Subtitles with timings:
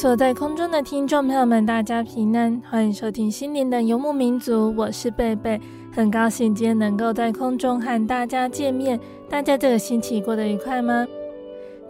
[0.00, 0.10] 利路亚！
[0.10, 5.60] 坐在空中的听众朋友们，大家平安，欢迎收听心灵的游牧民族，我是贝贝，
[5.92, 8.98] 很高兴今天能够在空中和大家见面。
[9.28, 11.06] 大家这个星期过得愉快吗？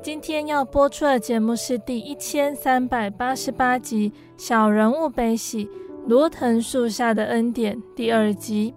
[0.02, 5.68] 今天要播出的节目是第一千三百八十八集《小人物悲喜：
[6.06, 8.74] 罗藤树下的恩典》第二集。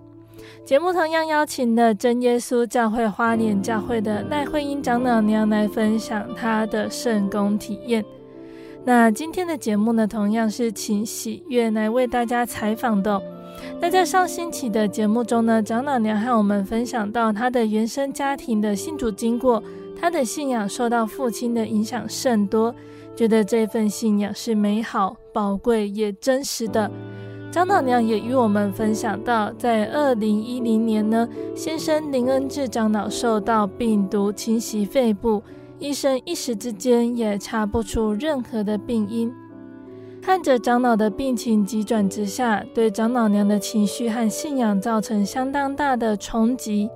[0.66, 8.04] 节目同样邀请了真耶稣教会花莲教会的赖慧英长老娘来分享她的圣工体验。
[8.86, 13.22] 那今天的节目呢，同样是请喜悦来为大家采访的。
[13.80, 19.64] 那在上星期的节目中呢，长老娘和我们分享到她的原生家庭的信主经过，
[19.98, 22.76] 她的信仰受到父亲的影响甚多，
[23.16, 26.92] 觉得这份信仰是美好、宝贵也真实的。
[27.52, 35.42] 长老娘也与我们分享到，在二零一零年呢，先生林恩志长老受到病毒侵袭肺部。
[35.80, 39.34] 医生一时之间也查不出任何的病因，
[40.22, 46.90] 看着长老的病情急转直下，对长老娘的情绪和信仰造成相当大的冲击。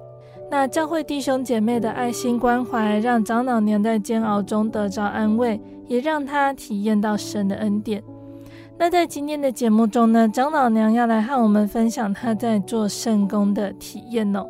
[0.49, 8.01] 那教会弟兄姐妹的爱心关怀，让长老娘在煎熬中得着安慰，也让她体验到神的恩典。
[8.77, 14.47] 那在今天的节目中呢，长老娘要来和我们分享她在做圣工的体验哦。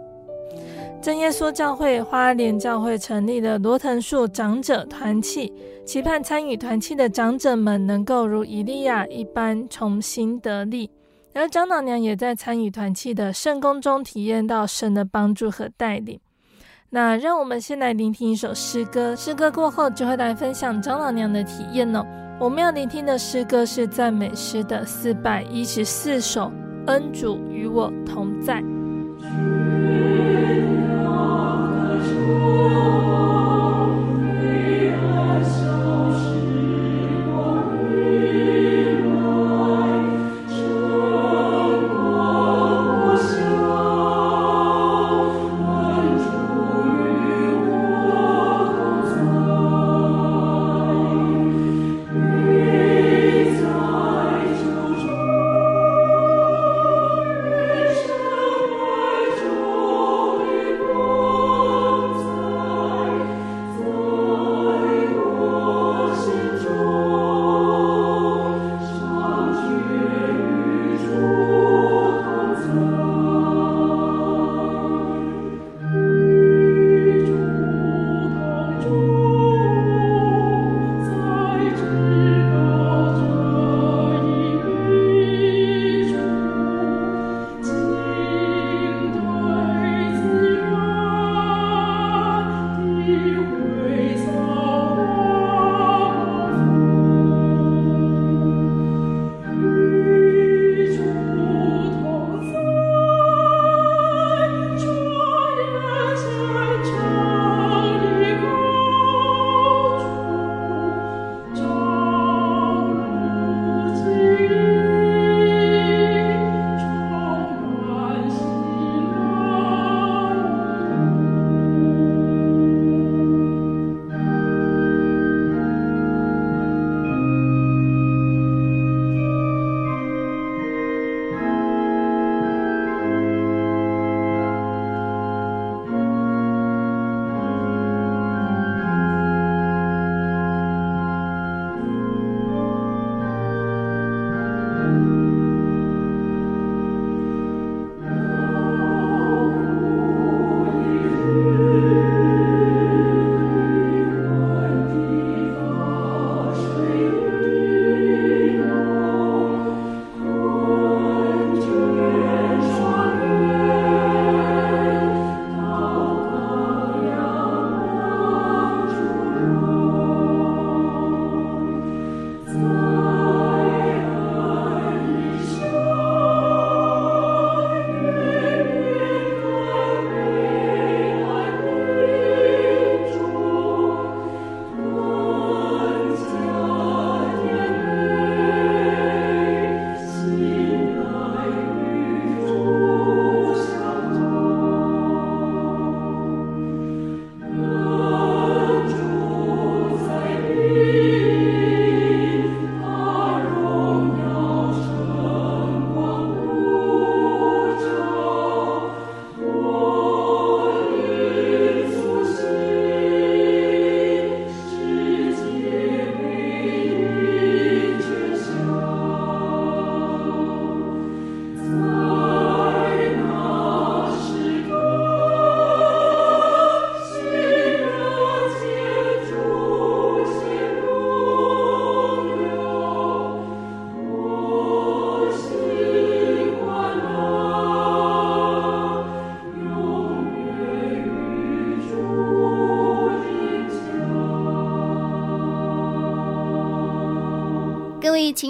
[1.02, 5.52] 真耶稣教会花莲教会成立的罗藤树长者团契，
[5.86, 10.90] 期盼参与团契的长者们能够如以利亚一般重新得力。
[11.34, 16.20] 而长老娘也在参与团契的圣工中体验到神的帮助和带领。
[16.90, 22.04] 那让我们先来聆听一首诗歌，诗歌过后就会来分享张老娘的体验哦。
[22.40, 26.42] 我们要聆听的诗歌是赞美诗的四百一十四首，
[26.88, 28.62] 《恩主与我同在》。
[32.68, 32.97] 位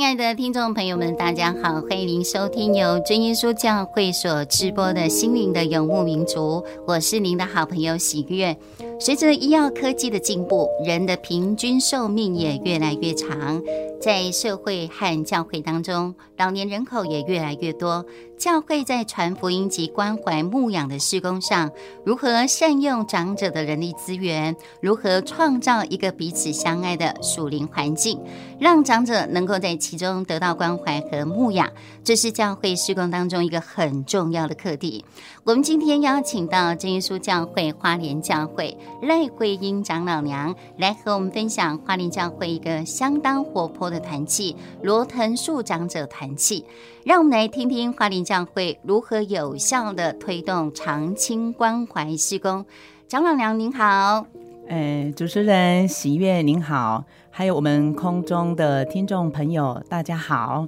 [0.07, 8.55] 亲爱的听众朋友们，大家好，欢迎您收听由真耶稣教会所直播的心灵的游牧民族，我是您的好朋友喜悦。
[9.01, 13.61] 随着医药科技的进步，人的平均寿命也越来越长。
[13.99, 18.05] 在社会和教会当中，老年人口也越来越多。
[18.37, 21.71] 教会在传福音及关怀牧养的事工上，
[22.05, 24.55] 如何善用长者的人力资源？
[24.79, 28.19] 如何创造一个彼此相爱的属灵环境，
[28.59, 31.67] 让长者能够在其中得到关怀和牧养？
[32.03, 35.03] 这是教会事工当中一个很重要的课题。
[35.43, 46.63] 我们今天邀请到真耶稣教会花莲教会赖桂英长老娘来和我们分享花莲教会一个相当活泼的团契——罗藤树长者团契。
[47.03, 52.65] 让我们来听听花莲将会如何有效的推动长青关怀施工。
[53.07, 54.25] 张老娘您好，
[54.67, 60.67] 呃，主持人喜悦您好，还有我们空中的听众朋友大家好。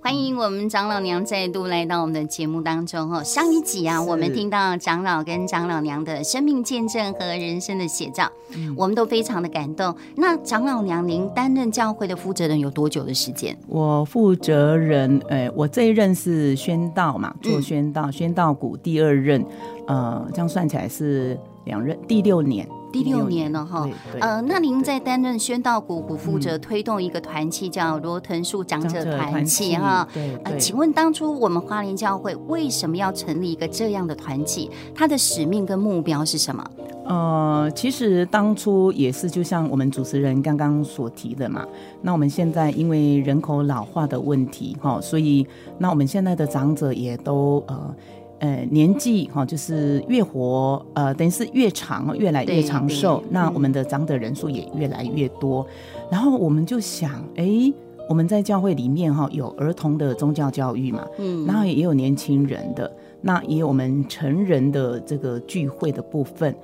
[0.00, 3.22] 欢迎我们长老娘再度来到我们的节目当中哦。
[3.24, 9.94] 上一集啊，我们听到长老跟长老娘的生命见证和人生的写照，嗯，我们都非常的感动。
[10.16, 13.56] 那长老娘，您担任教会的负责人有多久的时间？
[13.66, 19.44] 我负责人，呃，我这一任是宣道嘛，做宣道，嗯、宣道股第二任，
[19.88, 22.66] 呃，这样算起来是两任，第六年。
[22.98, 23.88] 第六年了哈，
[24.20, 30.06] 呃，那您在担任宣道股股负责推动一个团契，叫罗藤树长者团契哈。
[30.12, 34.68] 对，呃，请问当初我们花莲教会为什么要成立一个这样的团契？
[34.94, 36.64] 它的使命跟目标是什么？
[37.04, 41.64] 呃，其实当初也是就像我们主持人刚刚所提的嘛。
[42.02, 45.46] 那我们现在因为人口老化的问题哈，所以
[45.78, 47.94] 那我们现在的长者也都呃。
[48.40, 53.22] 呃，年纪哈，就是越活，呃，等于是越长，越来越长寿。
[53.30, 55.66] 那我们的长者人数也越来越多。
[55.96, 57.74] 嗯、然后我们就想，哎、欸，
[58.08, 62.90] 我们在教会里面哈，有儿童的宗教教育嘛，嗯，然后也有年轻人的，
[63.20, 66.54] 那也有我们成人的这个聚会的部分。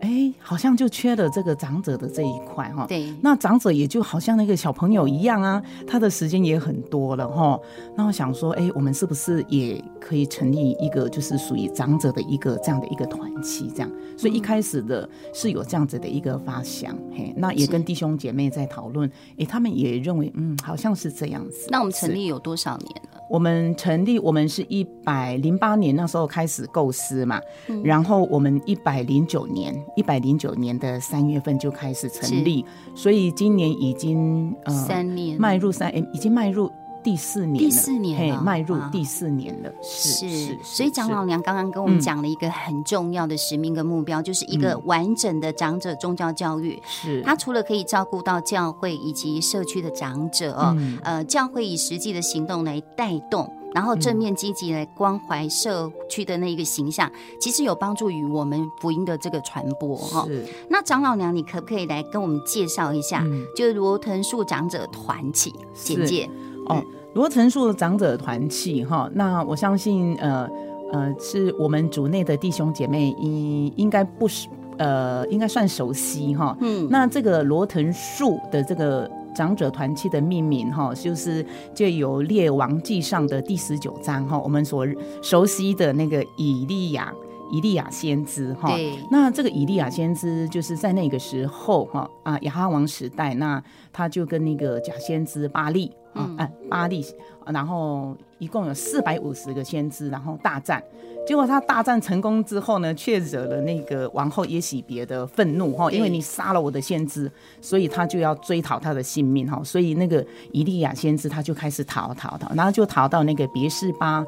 [0.00, 2.86] 哎，好像就缺了这个长者的这一块哈。
[2.86, 7.58] 对，那长者也就好像那个小朋友一样啊，他的时间也很多了哈。
[7.96, 13.70] 那我想说，哎，我们是不是也可以成立一个就是属于长者的一个这样的一个团契？
[13.70, 16.94] 这样，所以一开始的是有这样子的一个发想。
[17.16, 21.68] 嘿，那也跟弟兄姐妹在讨论，哎，他们也认为，嗯，好像是这样子。
[21.70, 23.20] 那我们成立有多少年了？
[23.30, 32.64] 我们成立，我们是一百零八年那时候开始构思嘛，嗯、然后我们一百零九年，一百零九年的三月份就开始成立，
[32.94, 35.40] 所以今年已经呃三年。
[35.40, 36.70] 迈入三，已经迈入。
[37.02, 39.70] 第四年，第四年，嘿，迈入第四年了。
[39.82, 46.80] 是是，所以长老娘刚刚跟我们讲了一个很重要的使命跟目标，就是一个完整的长者宗教教育。
[46.86, 60.26] 是，它除了可以照顾到教会以及社区的长者哦，呃，教会以实际的行动来带动，然后正面积极来关怀社区的那一个形象，其实有帮助于我们福音的这个传播哈。
[60.70, 63.24] 那长老娘，你可不可以来跟我们介绍一下，
[63.56, 66.30] 就是罗腾树长者团契简介？
[66.68, 66.80] 哦，
[67.14, 70.48] 罗腾树长者团契哈，那我相信呃
[70.92, 76.56] 呃，是我们组内的弟兄姐妹应应该不是呃，应该算熟悉哈。
[76.60, 84.86] 嗯，那这个罗腾树的这个长者团契的命名哈，就是就有《列王纪上》的第十九章哈，我们所
[85.22, 87.12] 熟悉的那个以利亚。
[87.52, 93.62] 以利亚先知哈，对，那这个以利亚先知就是在那个时候哈啊亚哈王时代，那
[93.92, 97.04] 他就跟那个假先知巴利啊，巴力，
[97.52, 100.82] 然后一共有四百五十个先知，然后大战，
[101.26, 114.24] 结果他大战成功之后呢，却惹了那个王后耶洗别的愤怒哈，因为你杀了我的先知，所以他就要追讨他的性命哈，所以那个以利亚先知他就开始逃逃逃，然后就逃到那个别是巴。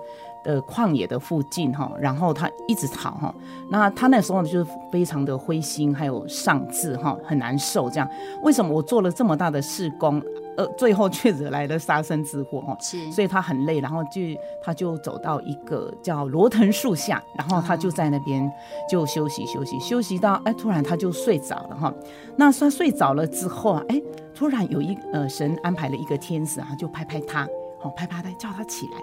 [0.46, 3.34] 的，旷野的附近哈，然后他一直逃哈，
[3.68, 8.08] 那他那时候就是非常的灰心，还有丧志哈，很难受这样。
[8.44, 10.22] 为什么我做了这么大的事工，
[10.56, 12.76] 呃，最后却惹来了杀身之祸哦？
[12.80, 14.20] 是，所以他很累，然后就
[14.62, 18.50] 他就走到一个叫罗藤树下，然后他就在那边
[18.90, 21.92] 就休息休息休息到哎，突然他就睡着了哈。
[22.36, 24.00] 那他睡着了之后啊，哎，
[24.34, 27.46] 突然有一呃神安排了一个天使啊，就拍拍他，
[27.78, 28.98] 好拍拍他，叫他起来。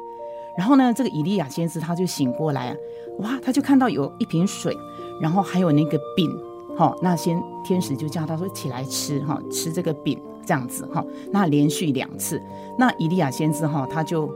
[0.57, 2.75] 然后呢，这个以利亚先知他就醒过来啊，
[3.19, 4.75] 哇，他就看到有一瓶水，
[5.21, 6.31] 然后还有那个饼，
[6.77, 12.41] 哈，那先天使就叫他说起来吃，哈，吃这个饼这样子，哈，那连续两次，
[12.77, 14.29] 那以利亚先知哈，他就，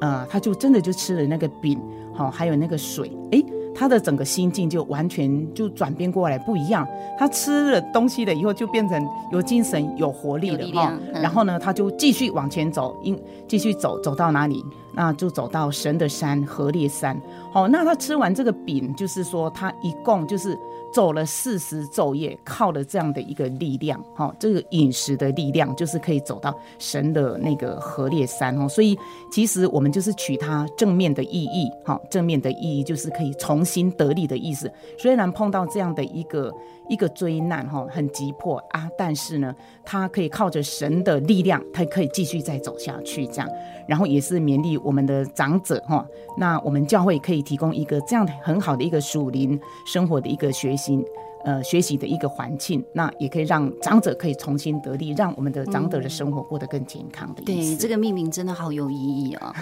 [0.00, 1.80] 呃，他就真的就吃了那个饼，
[2.14, 3.44] 好，还有那个水，诶，
[3.74, 6.86] 他的整个心境就完全就转变过来不一样。
[7.18, 10.92] 他吃了东西了以后，就变成有精神、有活力了哈。
[11.14, 14.64] 然后呢，他就继续往前走，因继续走，走到哪里？
[14.94, 17.18] 那就走到神的山何烈山。
[17.50, 20.58] 好，那他吃完这个饼，就是说他一共就是。
[20.92, 28.68] 走了四十昼夜，靠了这样的一个力量，哈，这个饮食的力量，就是可以走到神的那个何烈山哈。
[28.68, 28.96] 所以
[29.30, 34.70] 其实我们就是取它正面的意义，哈，正面的意义就是可以重新得力的意思。
[34.98, 36.52] 虽然碰到这样的一个。
[36.88, 43.48] 一个追难哈，很急迫啊，但是呢，他可以靠着神的力量，他可以继续再走下去，这样，
[43.86, 46.04] 然后也是勉励我们的长者哈。
[46.36, 51.02] 那我们教会可以提供一个这样的很好的一个属灵生活的一个学习，
[51.44, 57.42] 呃，学习的一个环境，那也可以让长者可以重新得力，让我们的长者的生活过得更健康的。
[57.42, 59.54] 对，这个命名真的好有意义哦。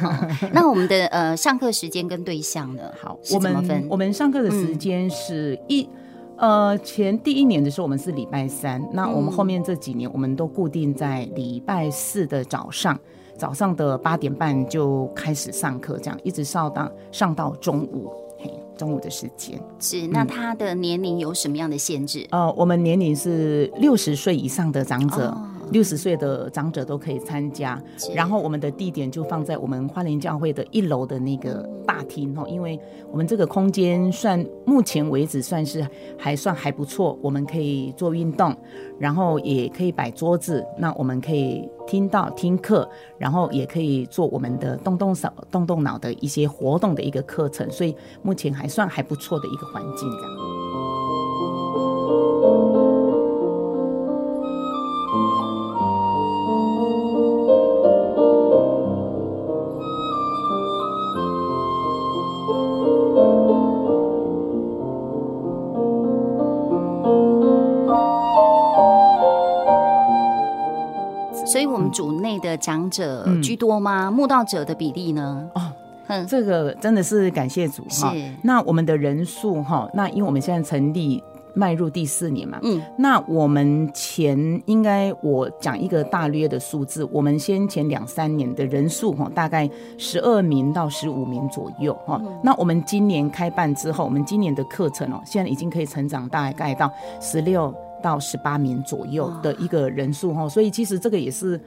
[0.52, 2.82] 那我们的呃上课时间跟对象呢？
[3.00, 5.82] 好，我们我们上课的时间是一。
[5.82, 5.99] 嗯
[6.40, 8.82] 呃，前第一年的时候，我们是礼拜三。
[8.94, 12.98] 那我们后面这几年，我们都固定在礼拜四的早上，
[13.36, 19.60] 早上的八点半就开始上课，这样一直上到上到中午，嘿，中午的时间。
[19.78, 22.26] 是，那他的年龄有什么样的限制？
[22.30, 25.28] 嗯、呃，我们年龄是六十岁以上的长者。
[25.28, 27.80] 哦六十岁的长者都可以参加，
[28.14, 32.34] 然后我们的地点就放在我们花莲教会的一楼的那个大厅。
[32.36, 32.78] 哦，因为
[33.10, 35.86] 我们这个空间算目前为止算是
[36.18, 38.54] 还算还不错，我们可以做运动，
[38.98, 50.30] 然后也可以摆桌子，那我们可以听到听课，然后也可以做我们的动动手、动动脑的一些活动的一个课程，所以目前还算还不错的一个环境这样。
[72.50, 74.10] 的长者居多吗？
[74.10, 75.48] 慕、嗯、道者的比例呢？
[75.54, 75.72] 哦，
[76.08, 78.12] 嗯，这个真的是感谢主哈。
[78.42, 81.22] 那我们的人数哈，那因为我们现在成立
[81.54, 92.20] 迈入第四年嘛，嗯，那我们前应该我讲一个大约的数字，我们先前两三年的人数哈，大概十二名到十五名左右哈。
[92.20, 96.90] 嗯、那我们今年开办之后，我们今年的课程哦，现在已经可以成长大概到
[97.20, 97.72] 十六。
[98.02, 101.60] 到十八名左右的一个人数哈，所以其实这个也是，嗯、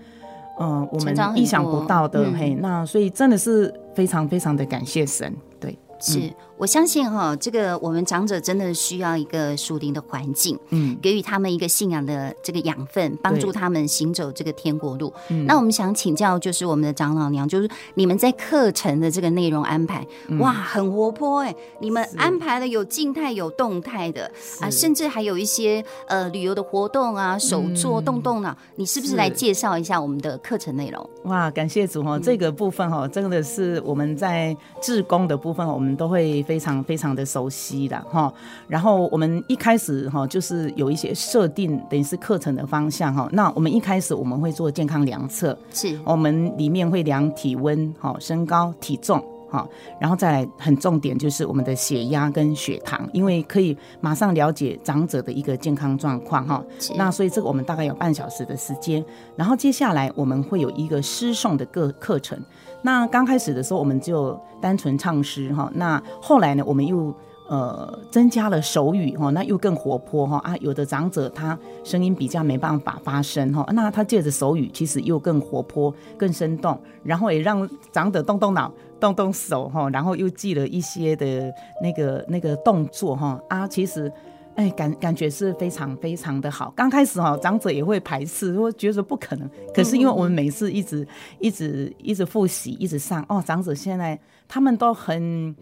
[0.58, 2.56] 呃，我们意想不到的嘿。
[2.56, 6.20] 那所以真的是非常非常的感谢神，对，是。
[6.20, 6.34] 嗯
[6.64, 15.12] 我相信哈，这个我们长者真的需要一个属灵的环境，嗯，给予他们一个信仰的这个养分，帮助他们行走这个天国路。
[15.46, 20.08] 那我们想请教，就是我们的长老娘，就是你们在课程的这个内容安排，
[20.40, 21.54] 哇，很活泼哎！
[21.82, 28.58] 你们安排了有静态有动态的啊，甚至还有一些呃旅游的活动啊，手作动动脑。
[28.78, 31.10] 你是不是来介绍一下我们的课程内容？
[31.26, 36.42] 哇，感谢主哈，这个部分哈，真的是我们在志工的部分，我们都会。
[36.54, 38.32] 非常非常的熟悉的哈，
[38.68, 43.28] 然后我们一开始哈就是有一些设定，等于是课程的方向哈。
[43.32, 49.20] 那我们一开始我们会做健康量测，是我们里面会量体温、哈身高、体重
[49.50, 49.68] 哈，
[50.00, 56.64] 然后再来很重点就是我们的血压跟血糖，因为可以马上了解长者的一个健康状况哈。
[56.96, 59.04] 那所以这个我们大概有半小时的时间，
[59.36, 62.40] 然后接下来我们会有一个诗诵的个课程。
[62.84, 65.72] 那刚开始的时候，我们就单纯唱诗哈。
[65.74, 67.16] 那后来呢，我们又
[67.48, 70.56] 呃增加了手语哈，那又更活泼哈啊。
[70.58, 84.12] 有的长者他声音比较没办法发声哈，那他借着手语其实又更活泼、更生动，然后也让长者动动脑、动动手哈，然后又记了一些的那个那个动作哈啊，其实。
[84.56, 86.72] 哎，感感觉是非常非常的好。
[86.76, 89.50] 刚开始哈，长者也会排斥，会觉得不可能。
[89.74, 91.08] 可是因为我们每次一直
[91.40, 95.56] 一直一直复习，一直上哦，长者现在他们都很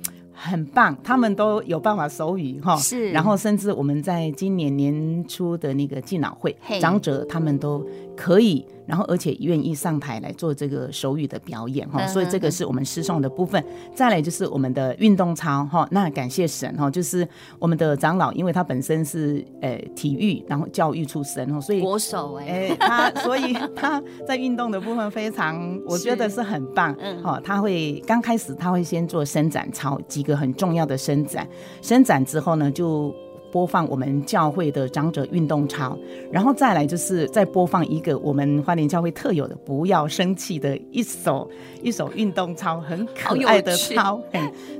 [0.43, 2.75] 很棒，他们都有办法手语哈。
[2.77, 3.11] 是。
[3.11, 7.85] 然后甚至我们在今年年初的那个敬老会，长者他们都
[8.17, 8.65] 可以。
[8.87, 13.63] 然后，而且愿意上台来做这个手语的表演哈，所以这个是我们诗颂的部分。
[13.95, 17.25] 再来就是我们的运动操哈，那感谢神哈，就是
[17.57, 26.93] 我们的长老，因为他本身是呃体育然后教育出身哦，所以国手哎，他所以他在运动的部分非常，我觉得是很棒。
[26.99, 31.47] 嗯，好，他会刚开始他会先做伸展操，几个很重要的伸展，
[31.81, 33.13] 伸展之后呢就。
[33.51, 35.97] 播放我们教会的长者运动操，
[36.31, 41.49] 然后再来就是再播放一个我们花莲教会特有的“不要生气”的一首
[41.83, 44.21] 一首运动操，很可爱的操。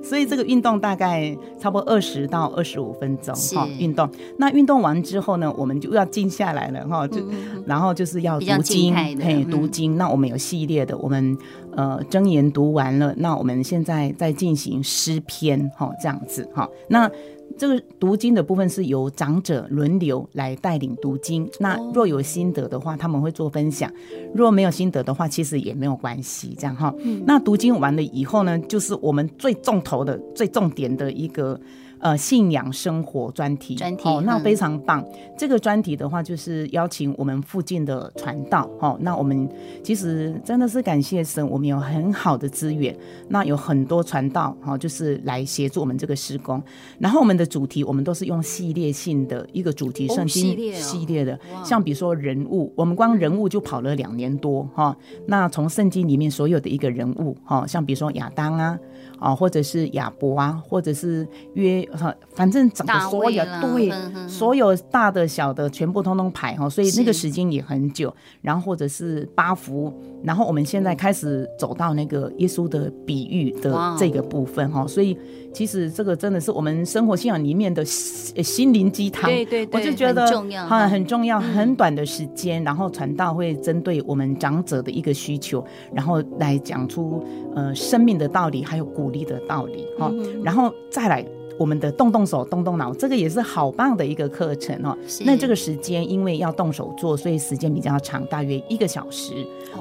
[0.02, 4.10] 所以这个运动大概差不多二十到二十五分钟哈，运动。
[4.38, 7.22] 那运动完之后呢，我们就要静下来了哈，就
[7.66, 9.98] 然后就是要读经，嘿，读经。
[9.98, 11.38] 那我们有系列的，我们
[11.76, 17.12] 呃真言读完了，那我们现在在进行诗篇哈，这样子哈，那。
[17.58, 21.50] 这个读经的部分是由长者轮流来带领读经。
[21.60, 23.90] 那若有心得的话，他们会做分享；
[24.34, 26.56] 若没有心得的话，其实也没有关系。
[26.58, 26.94] 这样哈，
[27.26, 31.60] 那读经完了以后呢，就是我们最重头的、最重点的一个。
[32.02, 35.02] 呃，信仰生活专题，专题哦，那非常棒。
[35.02, 39.48] 嗯、这个专题的话，就是邀请我们附近的传道，哦，那我们
[39.84, 42.96] 其实真的是感谢神，我们有很好的资源，
[43.30, 46.60] 那有很多传道，哈、哦，就是来协助我们这个施工。
[46.98, 54.98] 然后我们的主题，我们都是用系列性的一个主题，圣经系列的，像比如说人物，我们光人物就跑了两年多，哈、哦。
[55.28, 58.80] 那从圣经里面所有的一个人物，哈、哦，像比如说亚当啊。
[59.22, 63.92] 啊，或者是亚伯啊，或者是约哈，反正整个所有对
[64.28, 68.14] 所有大的小的全部通通排哈，所以那个时间也很久。
[68.42, 75.16] 然后或者是八福，然后我们现在开始走到那个耶稣的比喻的这个部分哈，所以。
[75.54, 85.62] 其实这个真的是我们生活信仰里面的心灵鸡汤，对对对，我就觉得很重要，很重要，很短的时间，然后传道会针对我们长者的一个需求，
[85.94, 87.22] 然后来讲出
[87.54, 90.12] 呃生命的道理，还有鼓励的道理哈，
[90.44, 91.26] 然后再来
[91.58, 94.98] 我们的动动手、动动脑，这个也是好棒的一个课程哦。
[95.26, 99.34] 那这个时间因为要动手做，所以时间比较长，大约一个小时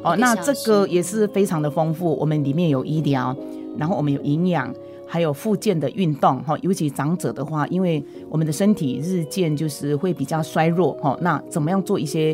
[0.02, 0.14] 哦。
[0.16, 3.34] 那这个也是非常的丰富，我们里面有医疗，
[3.78, 4.72] 然后我们有营养。
[5.12, 12.32] 还有复健的运动哈，尤其长者的话，因为我们的身体日渐就是会比较衰弱哈，那怎么样做一些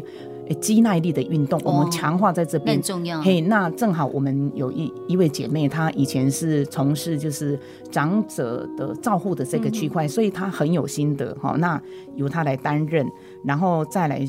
[0.55, 1.61] 肌耐力的运动？
[1.65, 3.21] 我们强化在这边很重要。
[3.21, 7.59] 嘿，那正好我们有一一位姐妹，她以前是从事就是
[7.91, 11.57] 长者的照护的这个区块，所以她很有心得哈。
[11.59, 11.81] 那
[12.15, 13.07] 由她来担任，
[13.45, 14.27] 然后再来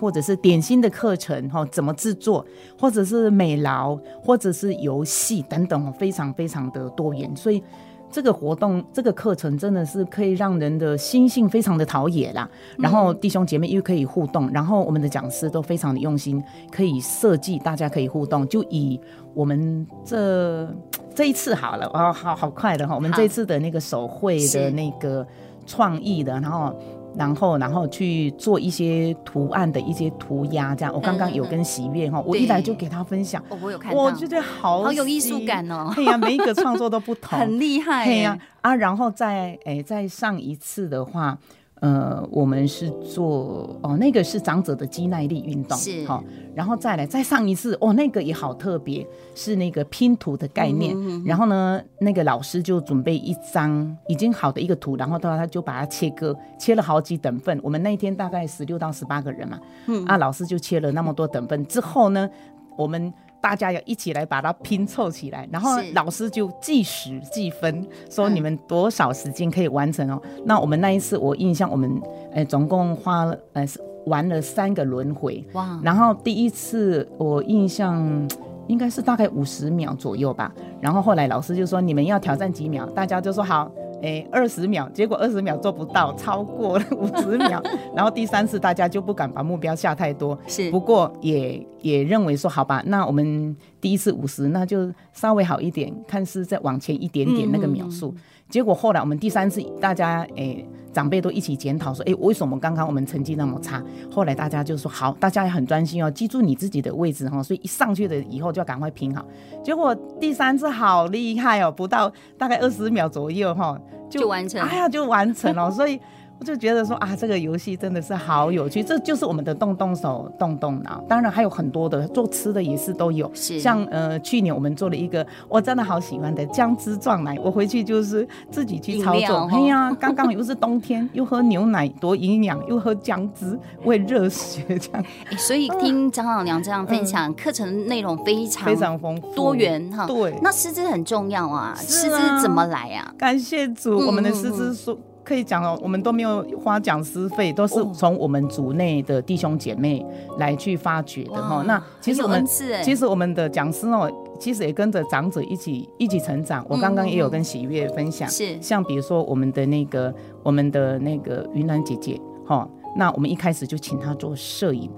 [0.00, 2.44] 或者是点心的课程哈，怎么制作，
[2.78, 7.62] 或者是美劳，或者是游戏等等，非常非常的多元，所以。
[8.10, 12.48] 这个活动，这个课程真的是可以让人的心性非常的陶冶啦。
[12.78, 18.46] 然后弟兄姐妹又可以互动，然后我们的讲师都非常的用心，可以设计大家可以互动。
[18.48, 19.00] 就以
[19.34, 20.68] 我们这
[21.14, 25.26] 这一次好了，哦，好好快的哈，我们这一次的那个手绘的那个
[25.66, 26.74] 创意的，然后。
[27.18, 30.94] 然后，然后去做一些图案的一些涂鸦，这样。
[30.94, 35.92] 我刚刚有跟喜悦哈，我一来就给他分享，我有看，我觉得好好有艺术感哦。
[35.94, 38.06] 对呀，每一个创作都不同， 很厉害。
[38.06, 41.36] 对呀，啊，然后再诶，再上一次的话。
[41.80, 46.22] 呃，我们是做哦，那个是长者的肌耐力运动，是好，
[46.54, 50.94] 然后再来再上一次哦，那个也好特别，是那个拼图的概念。
[50.96, 57.58] 嗯、哼哼，然后呢，那个老师就准备一张已经好的一个图，然后他他就把它切割，切了好几等份。
[57.62, 62.28] 我们那一天大概十六到十八个人嘛，嗯，啊，老师就切了那么多等份之后呢，
[62.76, 63.12] 我们。
[63.40, 70.20] 大家要一起来把它拼凑起来，然后老师就计时计分，说你们多少时间可以完成哦。
[70.24, 72.00] 嗯、那我们那一次，我印象我们
[72.32, 73.64] 呃总共花了呃
[74.06, 75.78] 玩了三个轮回，哇！
[75.82, 78.28] 然后第一次我印象
[78.66, 83.70] 应该是大概五十秒左右吧，然后后来老师就说你们要挑战几秒，大家就说好。
[84.02, 87.62] 哎，二十秒，结果二十秒做不到，超过了五十秒。
[87.94, 90.70] 然后第三次大家就不敢把目标下太多， 是。
[90.70, 98.10] 不过也也认为说，好吧，那我们第一次五十，那就稍微好一点，看是再往前一点点那个秒数。
[98.16, 103.82] 嗯结果后来我们第三次，大家诶、欸、长辈都一起检讨说，诶、欸、为什么刚刚我们成绩那么差？
[104.10, 109.24] 后来大家就说好，大家也很专心哦，记住你自己的位置哈，所以一上去的以后就要赶快拼好。
[109.62, 113.78] 结果第三次好厉害哦，不到大概二十秒左右哈
[114.10, 116.00] 就，就完成，哎呀就完成了， 所以。
[116.40, 121.02] 我就觉得说啊，这个游戏真的是好有趣，这就是我们的动动手、动动脑。
[121.08, 129.48] 当然还有很多的做吃的也是都有，是像呃去年我们做了一个我真的好喜欢的姜汁撞奶，我回去就是自己去操作。
[129.50, 135.04] 哎呀，刚刚又是冬天， 又喝牛奶多营养，又喝姜汁会热血这样。
[135.36, 140.06] 所以听张老娘这样分享，课程内容非常非常丰富多元哈。
[140.06, 143.12] 对，那师资很重要啊，师资怎么来啊？
[143.18, 144.96] 感谢主，我们的师资说。
[145.28, 150.02] 可以讲哦，我们都没有花讲师费，都是从我们组内的弟兄姐妹
[150.38, 151.62] 来去发掘的哈。
[151.66, 152.42] 那其实我们
[152.82, 154.10] 其实我们的讲师哦，
[154.40, 156.64] 其实也跟着长者一起一起成长。
[156.66, 164.90] 我刚刚也有跟喜悦分享，是、嗯、像比如说我们的那个我们的那个云南姐姐，哈，那我们一开始就请她做摄影。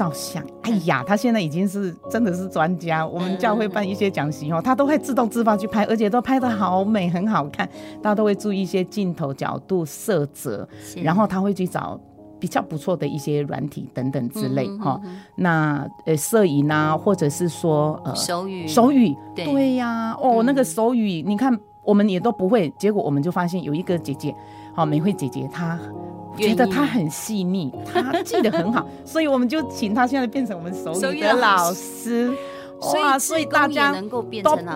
[0.00, 3.06] 照相，哎呀，他现在已经是真的是专家。
[3.06, 7.68] 我们教会办一些讲习哦，他都会自动自发去拍，而且都拍的好美，很好看。
[8.00, 10.66] 大家都会注意一些镜头角度、色泽，
[11.02, 12.00] 然后他会去找
[12.38, 14.98] 比较不错的一些软体等等之类哈。
[15.36, 24.34] 那呃，摄影啊，或者是说呃手语，手语，对呀，哦，那个手语，你看我们也都不会，结果我们就发现有一个姐姐，
[24.74, 25.78] 好，美惠姐姐她。
[26.40, 32.32] 觉得他很细腻，他记得很好，所以我们就请他现在变成我们手语的老师。
[32.94, 34.22] 哇，所以大家都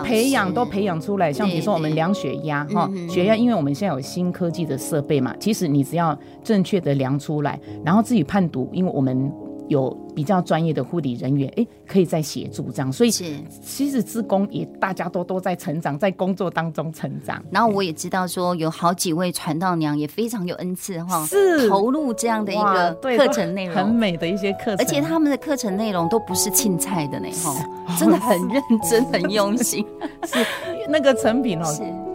[0.03, 9.31] 培养都培养出来，像比如说我们量血压哈，血压，因为我们现在有新科技的设备嘛，其实你只要正确的量出来，然后自己判读，因为我们。
[9.67, 17.43] 有比较专业的护理人员，哎、欸，可以再协助这样，所以其实职工也大家都都在成长，在工作当中成长。
[17.51, 21.67] 然后我也知道说，有好几位传道娘也非常有恩赐哈，是。
[21.69, 29.85] 投入这样的一个课程内容，很美的一些课程，而且他们的课程内容都不是青菜的呢，哈，真的很认真，很用心，
[30.25, 30.45] 是
[30.87, 31.65] 那个成品哦，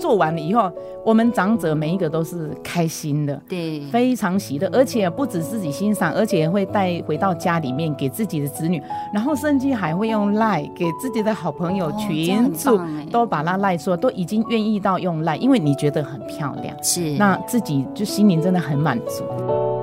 [0.01, 0.73] 做完了以后。
[1.03, 19.80] 我们长者每一个都是开心的，对，非常喜乐，而且不止自己欣赏，而且会带回到家里面给自己的子女，然后甚至还会用赖给自己的好朋友群组，哦、都把它赖说，都已经愿意到用赖，因为你觉得很漂亮，是，那自己就心灵真的很满足。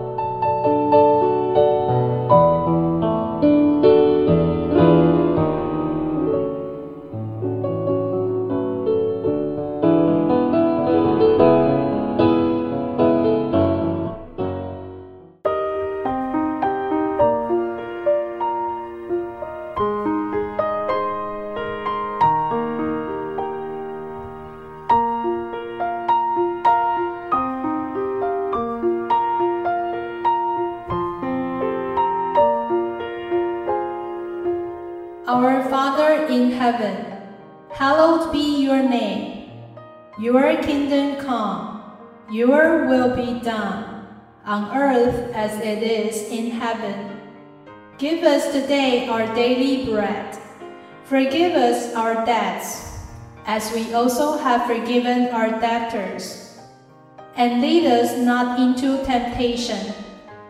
[45.37, 47.21] As it is in heaven.
[47.97, 50.37] Give us today our daily bread.
[51.05, 52.99] Forgive us our debts,
[53.45, 56.59] as we also have forgiven our debtors.
[57.35, 59.93] And lead us not into temptation,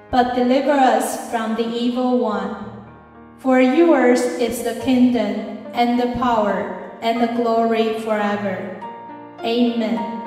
[0.10, 2.86] but deliver us from the evil one.
[3.38, 8.82] For yours is the kingdom, and the power, and the glory forever.
[9.44, 10.27] Amen.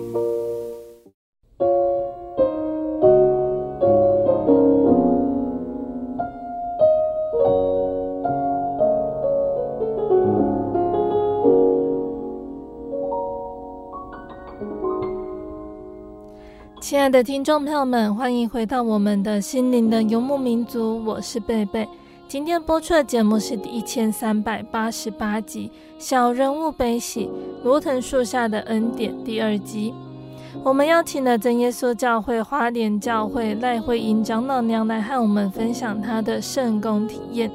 [17.01, 21.89] 亲爱的听众朋友们，欢迎回到我们的心灵的游牧民族，我是贝贝。
[22.27, 27.27] 今天播出的节目是第一千三百八十八集《小人物悲喜：
[27.63, 29.91] 罗藤树下的恩典》第二集。
[30.63, 37.49] 我们邀请了真耶稣教会花莲教会赖慧英长老娘来和我们分享她的圣工体验。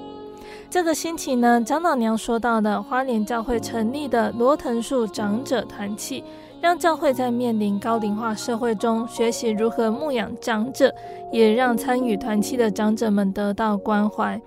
[0.69, 6.25] 这个星期呢，长老娘说到的花莲教会成立的罗藤树长者团契。
[6.61, 10.93] 让教会在面临高龄化社会中学习如何牧养长者，
[11.33, 14.41] 也让参与团契的长者们得到关怀。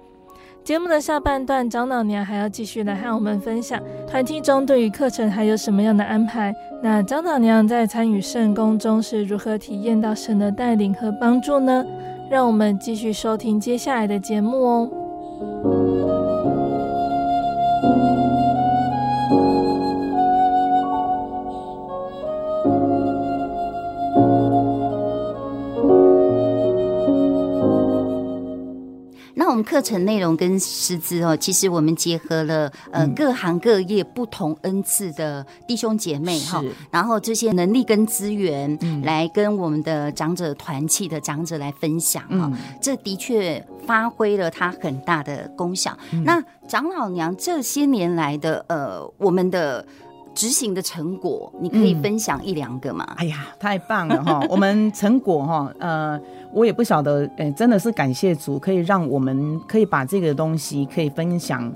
[0.64, 6.54] 节目的下半段，长老娘还要继续来和我们分享团契中对于课程还有什么样的安排。
[6.84, 11.86] 那长老娘在参与圣工中是如何体验到神的带领和帮助呢？
[12.30, 15.79] 让我们继续收听接下来的节目哦。
[29.64, 45.98] 课程内容跟师资哦，其实我们结合了呃各行各业不同恩赐的弟兄姐妹哈，然后这些能力跟资源来跟我们的长者团契的长者来分享哈，这的确发挥了它很大的功效。
[46.24, 49.86] 那长老娘这些年来的呃，我们的。
[50.40, 53.06] 执行的成果，你可以分享一两个吗？
[53.10, 54.40] 嗯、哎呀，太棒了哈！
[54.50, 56.18] 我们成果哈，呃，
[56.54, 61.70] 我也不晓得，哎、欸，真的是感谢主，可以让我们可以把这个东西可以分享，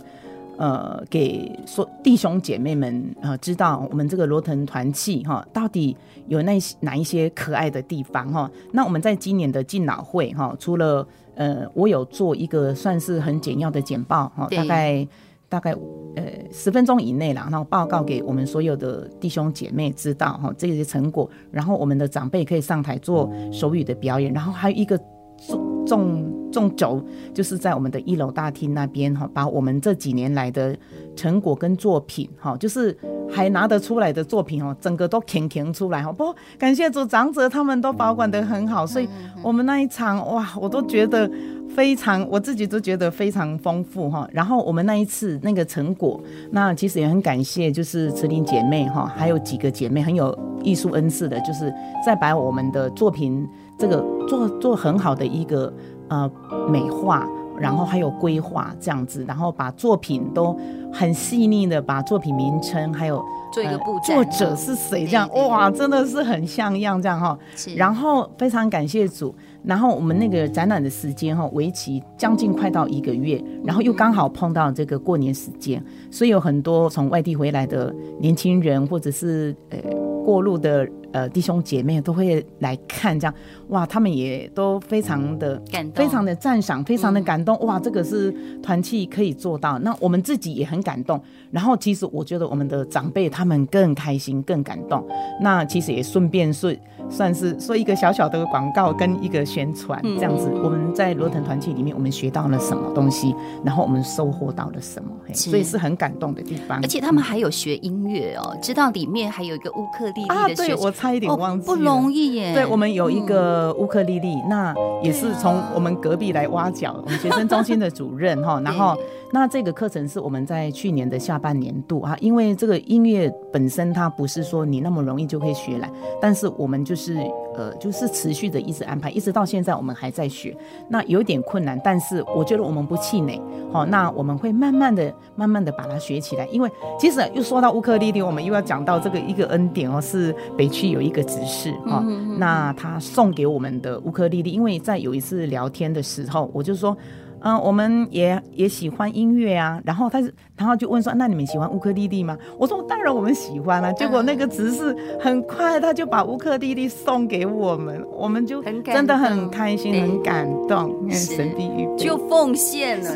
[0.58, 5.93] 呃，给说弟兄姐妹们呃，知道我们这个罗腾团契哈，到底
[6.30, 8.49] 有那哪一些可爱的地方哈。
[8.71, 15.06] 那我们在今年的敬老会哈，除了呃，我有做一个算是很简要的简报哈，大概。
[15.54, 15.72] 大概
[16.16, 24.98] 呃十分钟以内啦，然后报告给我们所有的弟兄姐妹知道哈，这些成果，然后我们的长辈可以上台做手语的表演，然后还有一个
[25.46, 27.00] 重重重轴，
[27.36, 30.76] 就是在我们的一楼大厅那边哈，把我们这几年来的
[31.15, 32.97] 成果跟作品哈，就是
[33.30, 36.12] 还拿得出来的作品哦，整个都填填出来哈。
[36.12, 39.08] 不，感谢组，长者他们都保管得很好，所以
[39.41, 41.30] 我们那一场哇，我都觉得。
[41.73, 44.30] 非常，我自己都觉得非常丰富哈。
[44.32, 46.21] 然后我们那一次那个成果，
[46.52, 51.73] 那其实也很感谢，就是慈林姐妹哈，还有几个姐妹很有艺术恩赐的，就是
[52.06, 55.73] 在把我们的作品这个做做很好的一个
[56.10, 56.30] 呃
[56.69, 57.28] 美化，
[57.60, 60.58] 然后还有规划这样子，然后把作品都
[60.92, 67.38] 很细腻的把作品名称还有做一个布展，作者是谁这样哇，真的是很像样这样哈。
[67.76, 69.34] 然后非常感谢主。
[69.63, 79.78] 然后我们那个展览的时间哈，为期将近快到一个月，然后又刚好碰到这个过年时间，所以有很多从外地回来的年轻人，或者是呃
[80.26, 83.34] 过路的呃弟兄姐妹都会来看，这样
[83.69, 88.30] 哇，他们也都非常的感动，非常的赞赏，非常的感动，哇，这个是
[88.62, 91.21] 团契可以做到，那我们自己也很感动。
[91.52, 95.08] 然后其实我觉得我们的长辈他们更开心、更感动，
[95.39, 96.78] 那其实也顺便是。
[97.10, 106.80] 算是说一个小小的广告跟一个宣传这样子，我们在罗腾团契里面，我们学到了什么东西，然后我们收获到了什么，所以是很感动的地方。
[106.82, 112.54] 而且他们还有学音乐哦，知道里面还有一个乌克丽丽的啊，对，我差一点忘记了，不容易耶。
[112.54, 118.98] 对，我们有一个乌克丽丽，那也是从我们隔壁来挖角，我们学生中心的主任哈， 然后
[119.34, 125.91] 那这个课程是我们在去年的下半年度啊，因为这个音乐本身它不是说你那么容易就可以学来，
[126.22, 126.96] 但是我们就。
[126.96, 127.17] 是
[127.56, 130.56] 呃，就是持续的一直安排，一直到现在我们还在学，
[130.88, 133.41] 那有点困难，但是我觉得我们不气馁，
[133.72, 136.46] 好，那我们会慢慢的、慢慢的把它学起来。
[136.48, 142.02] 因为其实又说到乌克丽丽，我们又要讲到这个一个恩典哦，是北区有一个执事哈，
[142.38, 146.96] 那他送给我们的乌克丽丽，因为在有一次聊天的时候，我就说。
[147.44, 152.38] 嗯，我们也也喜欢音乐啊，然后他是，然后就问说，那你们喜欢乌克丽丽吗？
[152.58, 153.92] 我说当然我们喜欢啊。
[153.92, 163.12] 结果那个执事很快他就把乌克丽丽送给我们，我们就真的很开心，很感动，神秘就奉献了。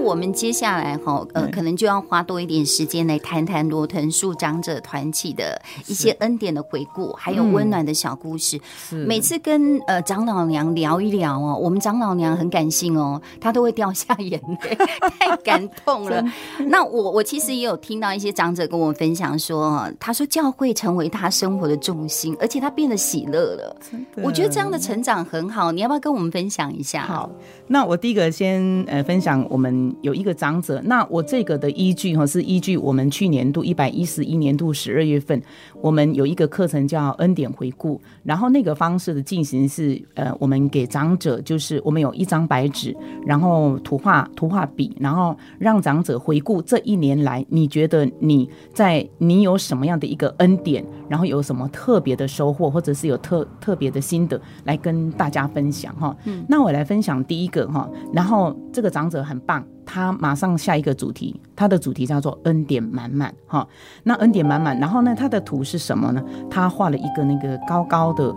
[0.03, 8.61] 我们接下来哈，呃，可能就要花多一点时间来谈谈罗藤树长者团体的一些恩典的回顾，还有温暖的小故事。
[9.07, 14.77] 每次跟呃长老娘聊一聊哦，我们长老娘很感性哦，她都会掉下眼泪，
[15.19, 16.23] 太感动了。
[16.67, 23.77] 那我我其实也有听到一些长者跟我分享说，他说教会成为他生活的重心，而且他变得喜乐了。
[24.17, 27.07] 我觉得这样的成长很好，你要不要跟我们分享一下？
[27.07, 27.31] 好，
[27.69, 29.93] 那我第一个先呃分享我们。
[30.03, 35.41] 嗯，有一个长者，那我这个的依据哈，是依据我们去年度一百一十一年度十二月份，
[35.81, 56.17] 我们有一个课程叫恩典回顾，然后那个方式的进行是，呃，我们给长者就是我们有一张白纸，然后图画图画笔，然后让长者回顾这一年来，你觉得你在你有什么样的一个恩典，然后有什么特别的收获，或者是有特特别的心得来跟大家分享哈。
[56.25, 59.65] 嗯，那我来分享第一个哈，然后这个长者很棒。
[59.85, 63.67] 他马上下一个主题，他的主题叫做恩典满满哈。
[64.05, 66.23] 那恩典满满，然后呢，他的图是什么呢？
[66.51, 68.35] 他画了一个那个高高的，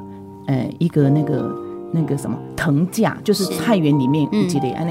[0.47, 1.55] 呃，一个那个
[1.91, 4.86] 那个什么藤架，就是菜园里面一类安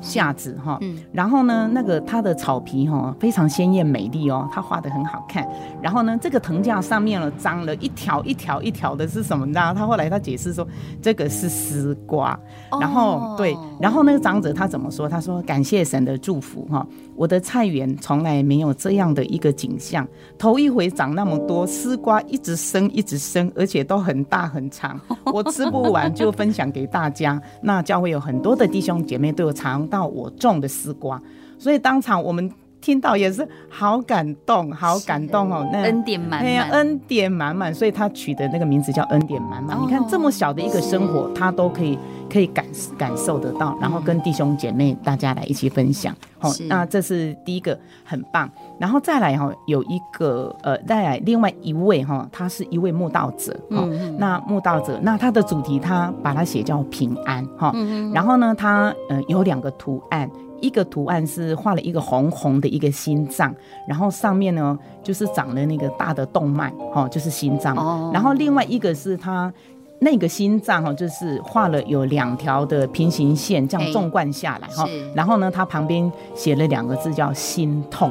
[0.00, 0.78] 夏子哈，
[1.12, 5.46] 然后呢，那个它的草皮哈非常鲜艳美丽哦，它画的很好看。
[5.82, 9.74] 然后呢，这个藤架上面呢长了一条一条一条的是什么呢？
[9.76, 10.66] 他后来他解释说，
[11.02, 12.38] 这个是丝瓜。
[12.80, 15.08] 然后对，然后那个长者他怎么说？
[15.08, 20.06] 他说感谢神的祝福哈，我的菜园从来没有这样的一个景象，
[20.38, 27.40] 头一回长那么多丝瓜，一直生一直生，而且都很大很长，我吃不完就分享给大家。
[27.62, 31.20] 那教会有很多的弟兄姐妹都有尝到我种的丝瓜，
[31.58, 39.76] 所以当场我们听到也是好感动，好感动哦，那恩典满满，恩典满满，所以他取的那个名字叫恩典满满。
[39.82, 41.98] 你看这么小的一个生活，他都可以
[42.30, 42.64] 可以感
[42.96, 46.14] 感受得到，然后跟弟兄姐妹大家来一起分享。
[46.38, 53.58] 好，那这是第一个很棒，然后再来哈，有一个呃，再来另外一位哈，他是一位慕道者。
[53.70, 53.88] 哈，
[54.18, 57.44] 那慕道者，那他的主题他把它写叫平安。
[57.56, 57.72] 哈，
[58.14, 60.30] 然后呢，他呃有两个图案。
[60.60, 63.54] 一个图案是画了一个红红的一个心脏，
[63.86, 67.76] 然后上面呢就是长了那个大的动脉，哈，就是心脏。
[68.12, 69.52] 然后另外一个是它
[70.00, 74.88] 那个心脏哈，就是画了有两条的平行线，这样纵贯下来哈。
[75.14, 78.10] 然后呢，它旁边写了两个字叫心痛。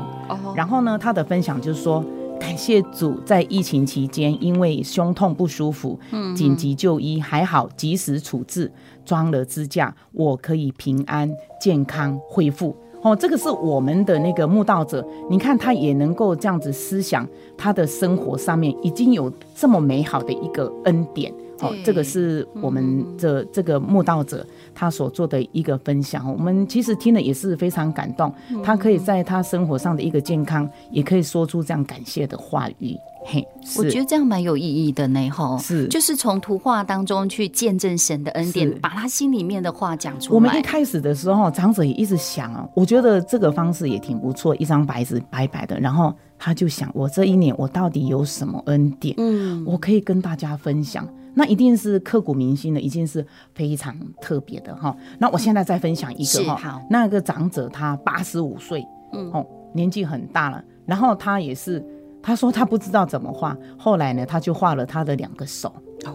[0.56, 2.04] 然后呢，他的分享就是说。
[2.39, 6.00] 感谢主，在疫情期间，因为胸痛不舒服，
[6.36, 8.71] 紧急就医，还好及时处置，
[9.04, 11.28] 装了支架，我可以平安
[11.60, 12.76] 健康恢复。
[13.02, 21.34] 哦，这个是我们的那个慕道者，你看他也能够这样子思想，他的生活上面已经有这么美好的一个恩典。
[21.62, 28.34] 哦，这个是我们这这个慕道者他所做的一个分享，我们其实听了也是非常感动。
[28.63, 32.96] 他可以在他生活上的一个健康，也可以说出这样感谢的话语。
[33.30, 33.46] 嘿，
[33.78, 35.30] 我觉得这样蛮有意义的呢。
[35.30, 40.36] 哈，是，就是从图画当中去见证神的恩典，把他心里面的话讲出来。
[40.36, 49.13] 我们一开始的时候，长者也一直想啊，我觉得这个方式也挺不错，一张白纸白白的，然后他就想，我这一年我到底有什么恩典？
[49.17, 51.06] 嗯，我可以跟大家分享。
[51.38, 53.23] 那一定是刻骨铭心的，一定是
[53.54, 54.97] 非常特别的哈。
[55.19, 60.60] 那我现在再分享一个哈，那个长者他八十五岁，嗯，哦，年纪很大了。
[60.88, 61.86] 然后他也是，
[62.23, 65.71] 他说他不知道怎么画，后来呢，他就画了他的两个手，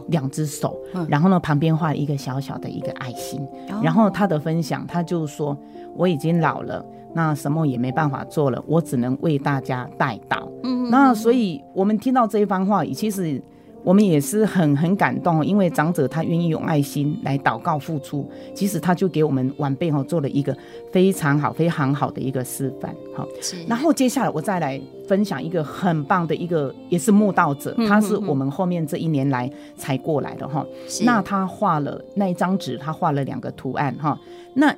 [0.08, 0.76] 两只手，
[1.08, 3.40] 然后呢，旁边画了一个小小的一个爱心。
[3.80, 5.56] 然后他的分享，他就说
[5.94, 10.48] 我已经老了，那什么也没办法做了，我只能为大家代祷。
[10.64, 13.40] 嗯，那所以我们听到这一番话，其实。
[13.84, 20.56] 我们也是很很感动，因为长者他愿意用爱心来祷告付出，其实他就给我们晚辈哈做了一个
[20.92, 22.94] 非常好、非常好的一个示范。
[23.14, 23.26] 好，
[23.66, 30.64] 然后接下来我再来分享一个很棒的一个，也是慕道者，他是我们后面这一年来才过来的哈。
[31.04, 34.18] 那他画了那一张纸，他画了两个图案哈。
[34.54, 34.74] 那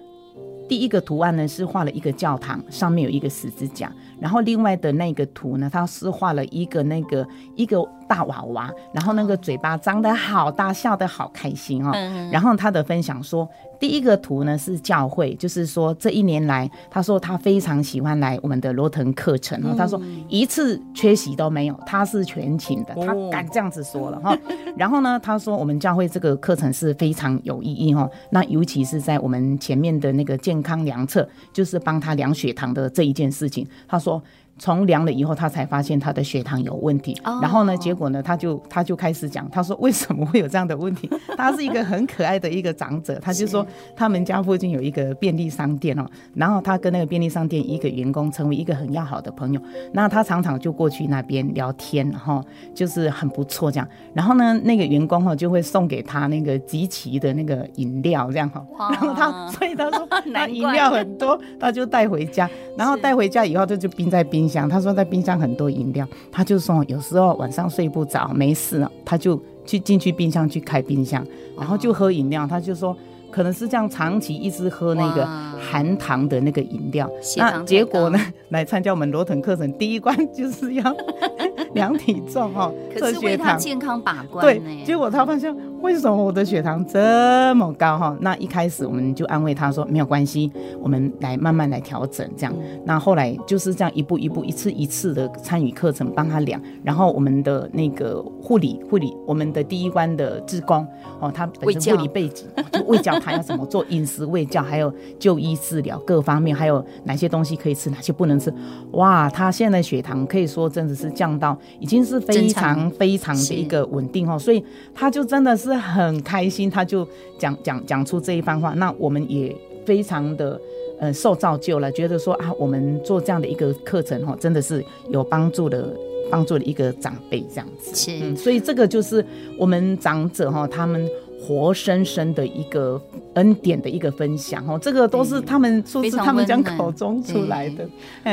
[0.66, 7.84] 第一个图案呢是画了一个教堂，上面有一个十字架，然后另外的那个图呢，他是画了一个那个一个。
[8.06, 11.90] 大娃娃，然后那个嘴巴张得好大，笑得好开心哦。
[12.30, 13.48] 然后他的分享说，
[13.80, 19.74] 第一个图呢是教会，就是说这一年来，他说他非常喜欢来我们的罗腾课程哦。
[19.74, 19.98] 他说
[20.28, 24.36] 一次缺席都没有，他是全勤的，他敢这样子说了哈。
[24.76, 28.08] 然后呢，他说我们教会这个课程是非常有意义哦。
[28.28, 34.22] 那尤其是在我们前面的那个健康量测，就是帮他量血糖的这一件事情，他说。
[34.56, 37.12] 从量了以后，他才发现他的血糖有问题。
[37.24, 37.42] Oh.
[37.42, 41.10] 然后呢，结果呢，他就他就开始讲，他说为什么会有这样的问题？
[41.36, 49.60] 他是一个很可爱的一个长者，他就说他们家附近有一个便利商店哦，然后他跟那个便利商店一个员工成为一个很要好的朋友。
[49.92, 52.40] 那他常常就过去那边聊天，然后
[52.72, 53.88] 就是很不错这样。
[54.12, 58.64] 然后呢，那个员工哈就会送给他那个集齐的那个饮料这样哈。
[58.90, 62.48] 然后他 所以他说那饮料很多，他就带回家，
[62.78, 64.43] 然后带回家以后他就冰在冰。
[64.44, 71.26] 冰箱，他说在冰箱很多饮料，他就说有时候晚上睡不着，没事了，他就去进去冰箱去开冰箱，
[71.56, 72.46] 然后就喝饮料。
[72.46, 72.94] 他就说
[73.30, 75.26] 可能是这样长期一直喝那个
[75.58, 78.20] 含糖的那个饮料，那结果呢，
[78.50, 80.96] 来参加我们罗腾课程，第一关 就是要
[81.72, 84.44] 量体重哈，测血糖，健康把关。
[84.44, 85.56] 对，结果他发现。
[85.84, 88.16] 为什么我的血糖这么高哈？
[88.22, 92.54] 那一开始我们就安慰他说没有关系，我们来慢慢来调整这样。
[92.86, 96.58] 那后来就是这样一步一步、一次一次的参与课程，帮他量。
[96.82, 100.86] 然后我们的那个护理护理，我们的第一关的志工
[101.20, 108.50] 哦，他本身护理背景，就喂教他要怎么做饮食卫教，还有就医治疗各方面，还有哪些东西可以吃，哪些不能吃。
[108.92, 114.64] 哇，他现在血糖可以说真的是降到已经是非常非常的一个稳定哦，所以
[114.94, 115.73] 他就真的是。
[115.78, 117.06] 很开心，他就
[117.38, 119.54] 讲讲讲出这一番话，那我们也
[119.84, 120.60] 非常的
[120.98, 125.94] 呃受造就了，觉得说啊，我们做这样的一个课程哈，真的是有帮助的，
[126.30, 127.94] 帮助的一个长辈这样子。
[127.94, 129.24] 是，嗯，所以这个就是
[129.58, 131.08] 我们长者哈，他们。
[131.44, 132.98] 活生生的一个
[133.34, 137.86] 恩典的一个分享哦，这个都是他们说是他们讲口中出来的，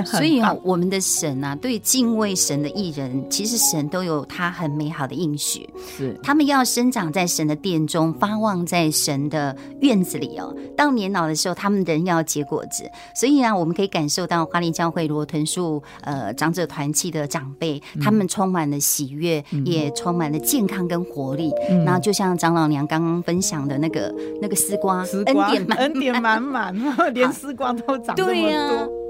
[0.05, 10.55] 所以啊，我们的神啊，对敬畏神的艺人，其实神都有他很美好的应许，是他们要生长在神的殿中，发旺在神的院子里哦。
[10.77, 12.89] 到年老的时候，他们仍要结果子。
[13.13, 21.51] 所以啊，我们可以感受到花莲教会罗屯树呃长者团契的长辈，他们充满了喜悦，嗯、也充满了健康跟活力。
[21.67, 23.00] 然、嗯、后就像长老娘刚。
[23.01, 26.75] 刚分享的那个那个丝瓜，丝瓜恩典满满，恩典满满，
[27.13, 28.91] 连丝瓜都长这么多。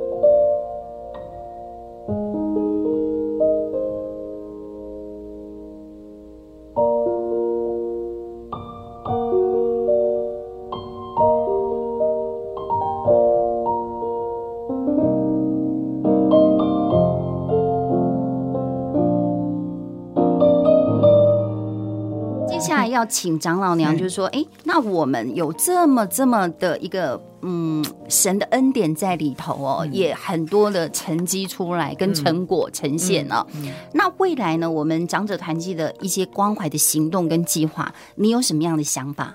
[22.88, 33.48] 要请长老娘，就是说，哎，那我们有这么这么的一个，嗯，神的恩典在里头哦，嗯、也很多的成绩出来跟成果呈现了、哦。
[33.54, 33.74] 嗯嗯嗯。
[33.94, 39.34] 那未来呢，我们长者团契的一些关怀的行动跟计划，你有什么样的想法？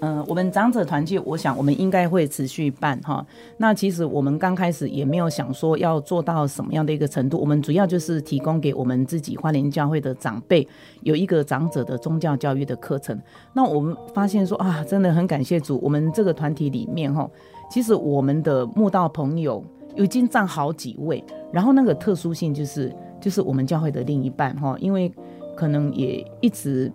[0.00, 3.24] 呃，我们长者团聚，我想我们应该会持续办哈。
[3.56, 10.66] 那其实我们刚开始也没有想说要做到什么样的一个程度，我们主要就是提供给我们自己花莲教会的长辈
[11.02, 13.18] 有一个长者的宗教教育的课程。
[13.54, 17.28] 那我们发现说啊，真的很感谢主，我们这个团体里面哈，
[17.70, 19.64] 其实我们的慕道朋友
[19.96, 25.10] 已经占好几位，然后那个特殊性就是就是我们教会的另一半哈，因为
[25.56, 26.92] 可能也一直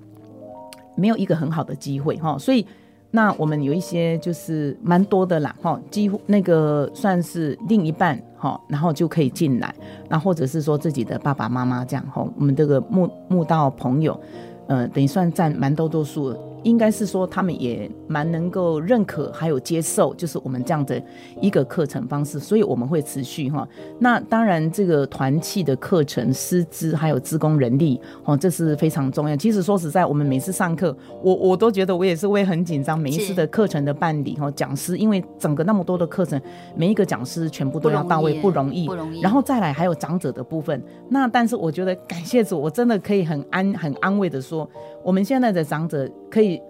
[0.96, 2.64] 没有一个很好的机会哈，所以。
[3.12, 9.76] 那我们有一些就是蛮多的啦，哈，几乎那个算是另一半，哈，然后就可以进来，
[10.08, 14.20] 那或者是说自己的爸爸妈妈这样，哈，我们这个慕慕道朋友，
[14.68, 16.36] 呃，等于算占蛮多多数。
[16.64, 21.02] 应该是说，他们也蛮能够认可，还有接受，就是我们这样的
[21.40, 23.68] 一个课程方式，所以我们会持续哈。
[24.00, 29.36] 那当然，这个团契的课程师资还有职工人力哦，这是非常重要。
[29.36, 32.98] 其实说实在，我们每次上课，我我都觉得我也是会很紧张。
[32.98, 36.40] 每一次的课程的办理哈，讲师因为整个那么多的课程，
[36.76, 39.22] 每一个讲师全部都要到位，不容易，不容易。
[39.22, 44.70] 然后再来还有长者的部分，那但是我觉得感谢主，我真的可以很安很安慰的说，
[45.04, 46.62] 我们现在的长者可以。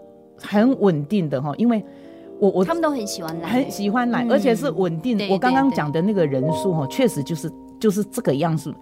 [0.44, 1.86] 很稳定的哈，因为
[2.40, 5.20] 我我他们都很喜欢来，很喜欢来，嗯、而且是稳定。
[5.30, 8.74] 我刚刚讲的那个人数哈，确实就是就是这个样子。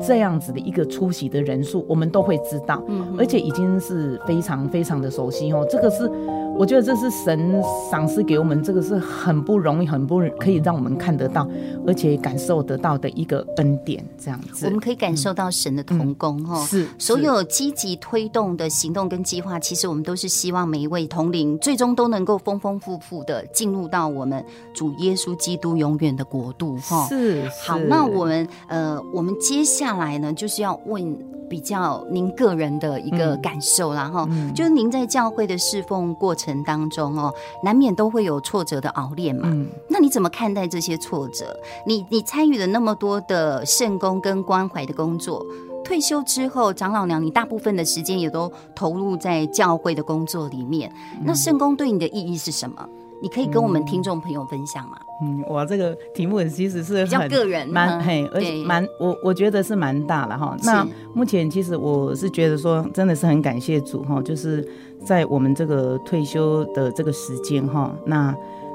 [0.00, 5.66] 这样子的一个出席的人数，我们都会知道，嗯，而且已经是非常非常的熟悉哦。
[5.68, 6.10] 这个是，
[6.58, 11.46] 我觉得这是神赏赐给我们，这个是很不容易，很不可以让我们看得到，
[11.86, 14.04] 而且感受得到的一个恩典。
[14.18, 16.66] 这样子，我们可以感受到神的同工哦、嗯嗯。
[16.66, 27.06] 是，所有积极推动的行动跟计划，其实我们都是希望每一位同龄最终都能够丰丰富富的进入到我们主耶稣基督永远的国度哈。
[27.08, 31.18] 是，好，那我们呃，我们接下下来呢，就是要问
[31.50, 37.32] 比较您个人的一个感受，然后就是您在教会的侍奉过程当中哦，
[37.62, 39.48] 难免都会有挫折的熬练嘛。
[39.88, 41.54] 那你怎么看待这些挫折？
[41.86, 45.44] 你你参与了那么多的圣工跟关怀的工作，
[45.84, 50.92] 退休之后，长老娘你大部分的时间也都投入在教会的工作里面。
[51.22, 52.88] 那圣工对你的意义是什么？
[53.20, 54.98] 你可以跟我们听众朋友分享吗？
[55.22, 60.56] 嗯，我这个题目其实是很比较个人，蛮嘿，而且蛮我我觉得是蛮大了哈。
[60.64, 60.84] 那
[61.14, 64.68] 目前其实我是觉得说，真的是很感谢主哈，就是
[65.04, 68.34] 在我们这个退休的这个时间哈，那。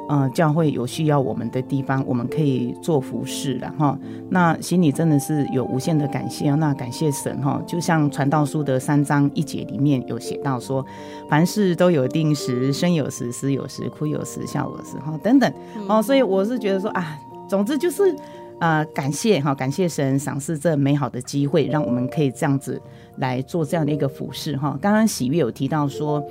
[0.10, 4.00] 呃，教会有需要我们的地方，我们可以做服侍了哈。
[4.30, 6.56] 那心里真的是有无限的感谢啊。
[6.56, 10.86] 那感谢神哈，就像传道书的三章一节里面有写到说，
[11.30, 15.54] 凡事都有定时，生有时，死有时，哭有时，笑有时哈等等
[15.90, 16.02] 哦。
[16.02, 18.16] 所以我是觉得说啊，总之就是
[18.60, 22.82] 呃，感谢哈，感谢神赏赐这美好的机会，让我们可以这样子
[23.18, 24.78] 来做这样的一个服饰哈。
[24.82, 26.24] 刚刚喜悦有提到说。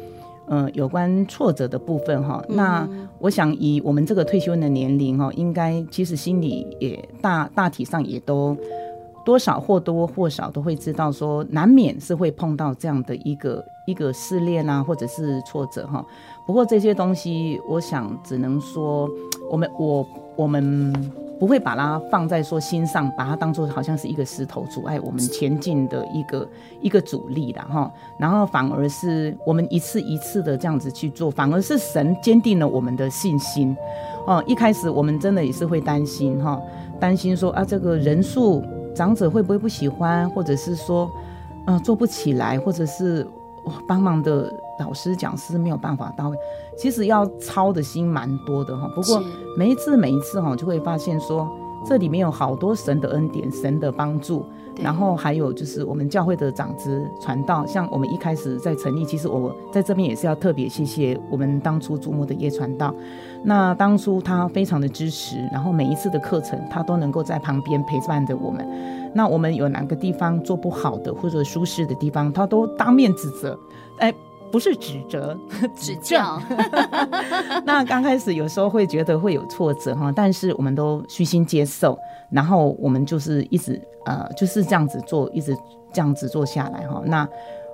[0.49, 8.57] 呃，有关挫折的部分哈，那我想以我们这个退休的年龄哈，应该其实心里也大大体上也都
[9.25, 16.07] 多少或多或少都会知道说，难免是会碰到这样的一个一个试炼啊，或者是挫折哈。
[16.47, 19.11] 不过这些东西，我想只能说，
[19.51, 20.07] 我们我
[20.37, 21.26] 我们。
[21.39, 26.49] 不会把它放在说心上，把它当做好像是一个石头阻碍我们前进的一个
[26.81, 33.77] 一个阻力的哈，然后反而是我们一次一次的这样子去做，反而是神坚定了我们的信心
[34.27, 36.61] 哦，一开始我们真的也是会担心哈，
[36.99, 38.65] 担心说啊，这个人数
[38.95, 41.11] 长者会不会不喜欢，或者是说，
[41.67, 43.27] 嗯、做不起来，或者是
[43.87, 46.37] 帮忙的老师讲师没有办法到位。
[46.77, 48.89] 其实要操的心蛮多的哈。
[48.95, 49.23] 不过
[49.57, 51.49] 每一次每一次哈，就会发现说，
[51.87, 54.45] 这里面有好多神的恩典，神的帮助。
[54.79, 62.95] 然后还有就是我们教会的长子传道，像我们一开始在成立，其实我在这边也是要特别谢谢我们当初注目的叶传道。
[63.43, 68.69] 那当初他非常的支持，然后每一次的课程他都能够在旁边陪伴着我们。
[69.17, 73.59] 那我们有哪个地方做不好的或者舒适的地方，他都当面指责，
[73.99, 74.15] 哎，
[74.53, 75.37] 不是指责，
[75.75, 76.39] 指教。
[77.65, 81.99] 那刚开始有时候会觉得会有挫折哈，但是我们都虚心接受，
[82.31, 83.81] 然后我们就是一直。
[84.07, 85.53] 呃，就是这样子做，一直
[85.93, 87.03] 这样子做下来哈。
[87.07, 87.29] 那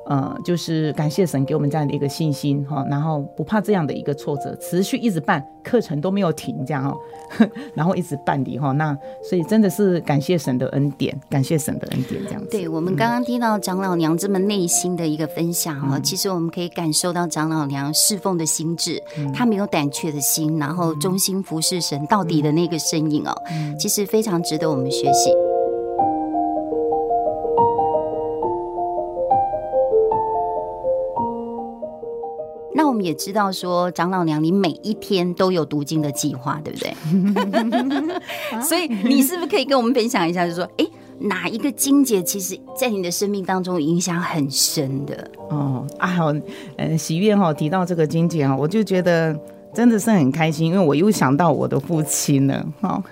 [0.06, 6.96] 呃，就是感谢神给我们这样的一个信心哈，然后不怕这样的一个挫折，持续一直办课程都没有停这样哈，
[7.74, 8.72] 然后一直办理哈。
[8.72, 12.48] 那所以真的是感谢神的恩典，感谢神的恩典这样子。
[12.50, 19.00] 对，我们刚刚听到长老娘这么内心的一个分享哈，嗯、其实我们可以感受到长老娘侍奉的心智，
[19.32, 25.30] 她、嗯、没有胆怯的心，然后忠心服侍神到底的那个身影哦，嗯、其实非常值得我们学习。
[32.88, 36.94] 我们也知道说，长老娘你每一天都有读经的计划，对不对？
[38.62, 40.86] 所以你是不是可以跟我们分享一下，就是说，哎，
[41.18, 45.30] 哪一个经节其实在你的生命当中影响很深的？
[45.50, 46.32] 哦，啊好，
[46.76, 49.38] 嗯，喜悦哈提到这个经节啊，我就觉得
[49.74, 53.02] 真的是很开心，因为我又想到我的父亲了，哈。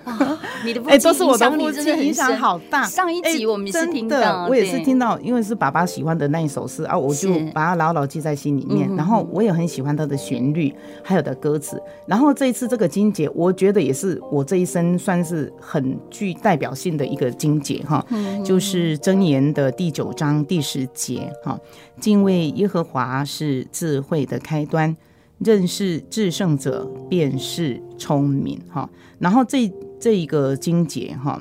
[0.65, 2.85] 你的哎，都是我的父亲，影响好大。
[2.85, 8.95] 上一集我们是听到，我也是听到，因为是爸爸喜欢的那一首诗啊，我就把它牢牢记在心里面。
[8.97, 11.81] 然后我也很喜欢它的旋律，还有的歌词。
[12.07, 18.05] 然后这一次这个金节，我觉得也是我这一生算是很具代表性的一个金节哈，
[18.45, 21.59] 就是箴言的第九章第十节哈，
[22.01, 24.97] 敬畏耶和华是智慧的开端，
[25.39, 28.89] 认识至圣者便是聪明哈。
[29.19, 29.71] 然后这。
[30.01, 31.39] 这一个经节哈，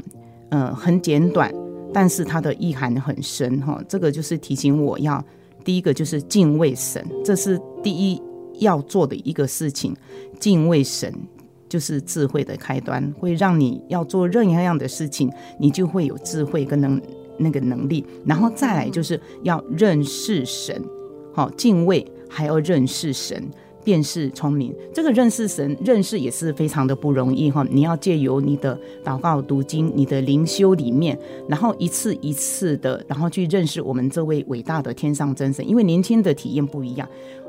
[0.49, 1.49] 嗯，很简短，
[1.93, 3.81] 但是它的意涵很深哈。
[3.87, 5.23] 这个就是提醒我要，
[5.63, 8.21] 第一个就是敬畏神，这是第一
[8.59, 9.95] 要做的一个事情。
[10.39, 11.13] 敬畏神
[11.69, 17.01] 就是智慧的开端，会让你要做任何样的事情，你就会有智慧跟能
[17.37, 18.05] 那个能力。
[18.25, 20.83] 然后再来就是要认识神，
[21.33, 23.49] 好，敬畏还要认识神。
[23.83, 27.65] 便是聪明，这个认识神，认识也是非常的不容易哈。
[27.69, 31.17] 你要借由你的祷告、读经、你的灵修里面，
[31.47, 35.67] 然后一次一次的，然后去认识我们这位伟大的天上真神。
[35.67, 37.07] 因为年轻的体验不一样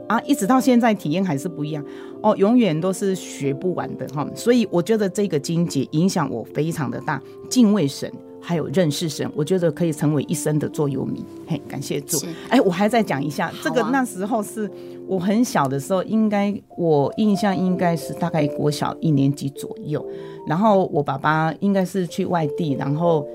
[0.08, 1.84] 啊，一直到现在体验还是不一样
[2.22, 4.26] 哦，永远都是学不完的哈。
[4.34, 8.10] 所以我觉得这个经节影响我非常的大，敬畏神。
[8.42, 11.22] 还有认识神，我觉得可以成为一生的座右铭。
[11.46, 12.18] 嘿，感谢主。
[12.48, 14.68] 哎，我还再讲一下，啊、这个那时候是
[15.10, 20.06] 我很小的时候，应该我印象应该是大概国小一年级左右。
[20.46, 23.26] 然后我爸爸应该是去外地，然后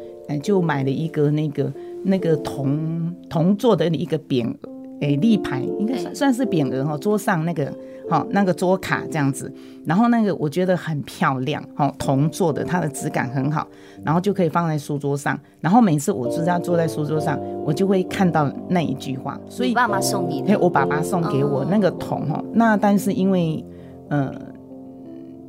[0.42, 1.74] 就买了一个那个
[2.04, 4.70] 那个铜铜做的一个匾额，
[5.02, 7.72] 哎立牌，应该算算是匾额哈，桌上那个。
[8.08, 9.52] 好，那个桌卡这样子，
[9.84, 13.68] 然后那个我觉得很漂亮，好，铜做的，它的质感很好，
[14.04, 19.40] 然后就可以放在书桌上，然后每次我就是要坐在书桌上，我就会看到那一句话。
[19.50, 23.66] 所以爸爸送你的，哎，我爸爸送给我那个铜哈，那但是因为，
[24.10, 24.32] 呃。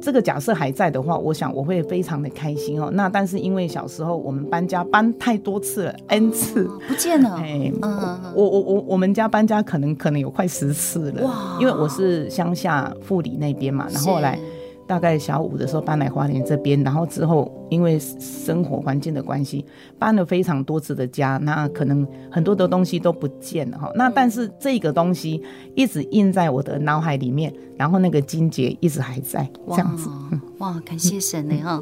[0.07, 2.89] 这个假设还在的话，我想我会非常的开心哦。
[2.93, 7.35] 那但是因为小时候我们搬家搬太多次了，n 次不见了。
[7.41, 7.73] 哎，
[8.33, 11.25] 我我我我们家搬家可能可能有快十次了。
[11.25, 11.59] 哇！
[11.61, 14.39] 因为我是乡下富里那边嘛，然后后来
[14.87, 19.65] 大概小五的时候搬来花莲这边，然后之后因为生活环境的关系，
[19.99, 23.91] 搬了非常多次的家，那可能很多的东西都不见了哈。
[23.95, 25.43] 那但是这个东西
[25.75, 27.53] 一直印在我的脑海里面。
[27.79, 30.09] 然后那个金结一直还在这样子，
[30.57, 31.79] 哇，感谢神呢哈。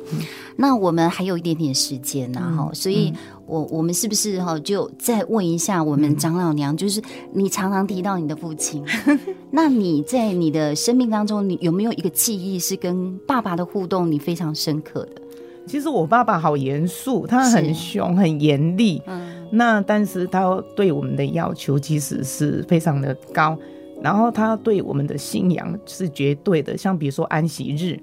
[0.56, 3.12] 那我们还有一点点时间呢哈，嗯、所以
[3.46, 7.00] 我我们是不是哈就再问一下我们长老娘，就是
[7.32, 8.84] 你常常提到你的父亲，
[9.50, 15.22] 那你在你的生命当中，你有没有一个记忆是跟爸爸的互动你非常深刻的？
[15.66, 23.58] 其实我爸爸好严肃，他很凶，很严厉，嗯，那但是他对我们的要求其实是非常的高。
[24.02, 27.98] 然后他对我们的信仰是绝对的，像比如说安息日，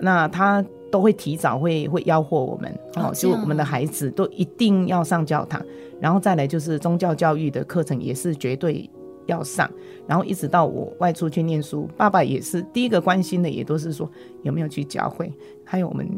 [0.00, 0.64] 那他
[0.94, 5.60] 都会提早会会吆喝我们，哦，就我们的孩子都一定要上教堂，
[6.00, 8.88] 然后再来就是宗教教育的课程也是绝对
[9.26, 9.68] 要上，
[10.06, 14.08] 然后一直到我外出去念书，爸爸也是第一个关心的，也都是说
[14.44, 15.32] 有没有去教会，
[15.64, 16.08] 还有我们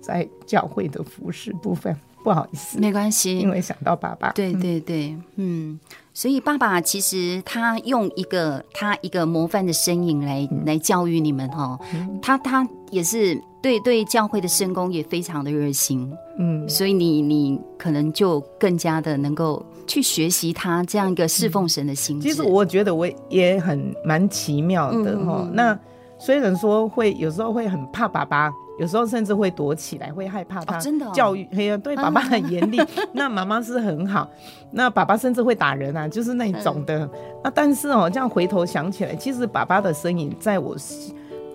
[0.00, 1.96] 在教会的服饰部分。
[2.24, 4.32] 不好意思，没关系，因为想到爸爸。
[4.32, 5.78] 对对对，嗯，
[6.12, 22.20] 所以爸爸其实他用一个他一个模范的身影来、嗯、来教育你们哈、嗯，他他也是对对教会的圣工也非常的热心，嗯，所以你你可能就更加的能够去学习他这样一个侍奉神的心、嗯。
[22.20, 25.78] 其实我觉得我也很蛮奇妙的哈、嗯，那
[26.18, 28.50] 虽然说会有时候会很怕爸爸。
[28.78, 30.78] 有时候甚至会躲起来，会害怕他
[31.12, 32.80] 教育，嘿、哦哦，对爸爸很严厉。
[33.10, 34.30] 那妈妈是很好，
[34.70, 37.00] 那爸爸甚至会打人啊，就是那种的。
[37.00, 37.10] 嗯、
[37.42, 40.76] 那但是哦，这样回头想起来，其实爸爸的身影在我，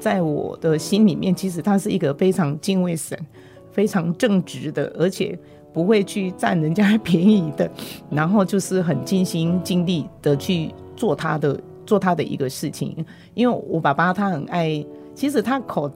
[0.04, 3.18] 在我的心里面，其实他是一个非常敬畏神、
[3.72, 5.40] 非常正直的，而且
[5.72, 7.72] 不会去占人家 便宜的。
[8.10, 12.94] 然后就是很尽心尽力的去做他的做他的一个事情。
[13.34, 14.86] 因为我爸爸他很爱，
[15.16, 15.90] 其实他口。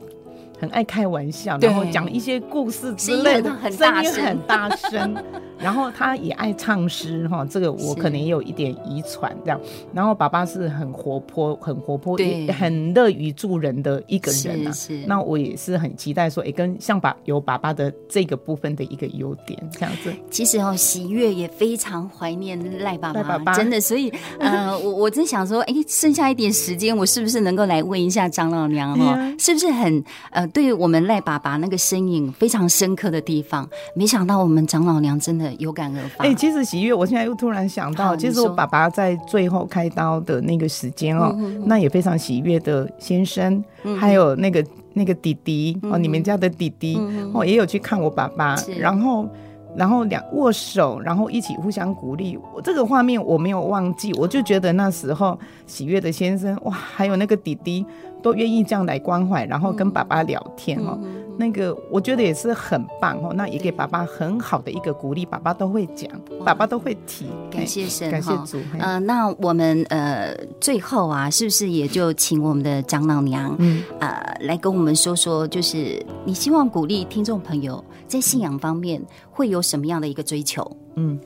[0.60, 5.16] 很爱开玩笑，然后讲一些故事之类的，声音很大声。
[5.60, 9.60] 然后他也爱唱诗哈，这个我可能也有一点遗传这样。
[9.94, 14.72] 然后爸爸是很活泼、很活泼、也很乐于助人的一个人啊。
[14.72, 20.14] 是是，那我也是很期待说，哎，跟像爸有爸爸的这个部分的一个优点这样子。
[20.30, 23.82] 其实哦，喜悦也非常怀念赖爸爸，爸爸真的。
[23.82, 33.68] 所以呃，我我真想说，哎，剩下一点时间，我是不是能够来问一下张老娘哈、哦，是不是很呃，对于我们赖爸爸那个身影非常深刻的地方？
[33.96, 35.47] 没想到我们张老娘真的。
[35.56, 36.24] 有感而发。
[36.24, 43.64] 哎、欸，其实喜悦，我现在又突然想到，其实我爸爸在最后开刀的那个时间哦、喔，那也非常喜悦的先生，
[44.00, 47.00] 还有那个那个弟弟哦、喔，你们家的弟弟
[47.34, 49.28] 哦，也有去看我爸爸，然后
[49.76, 52.38] 然后两握手，然后一起互相鼓励。
[52.56, 57.86] 我这个画面我没有忘记，我就觉得那时候喜悦的先生哇，还有那个弟弟
[58.22, 61.08] 都愿意这样来关怀，然后跟爸爸聊天哦、喔。
[61.38, 66.10] 那个我觉得也是很棒哦，那也给爸爸很好的一个鼓励，爸爸都会讲，
[66.44, 68.60] 爸爸都会提，感谢神，感谢主。
[68.80, 80.70] 呃，那我们呃最后啊，是不是也就请我们的长老娘，嗯，呃，来跟我们说说，就是你希望鼓励听众朋友在信仰方面会有什么样的一个追求？
[80.96, 81.20] 嗯，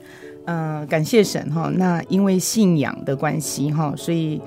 [0.44, 4.40] 呃，感谢神哈，那因为信仰的关系哈，所以。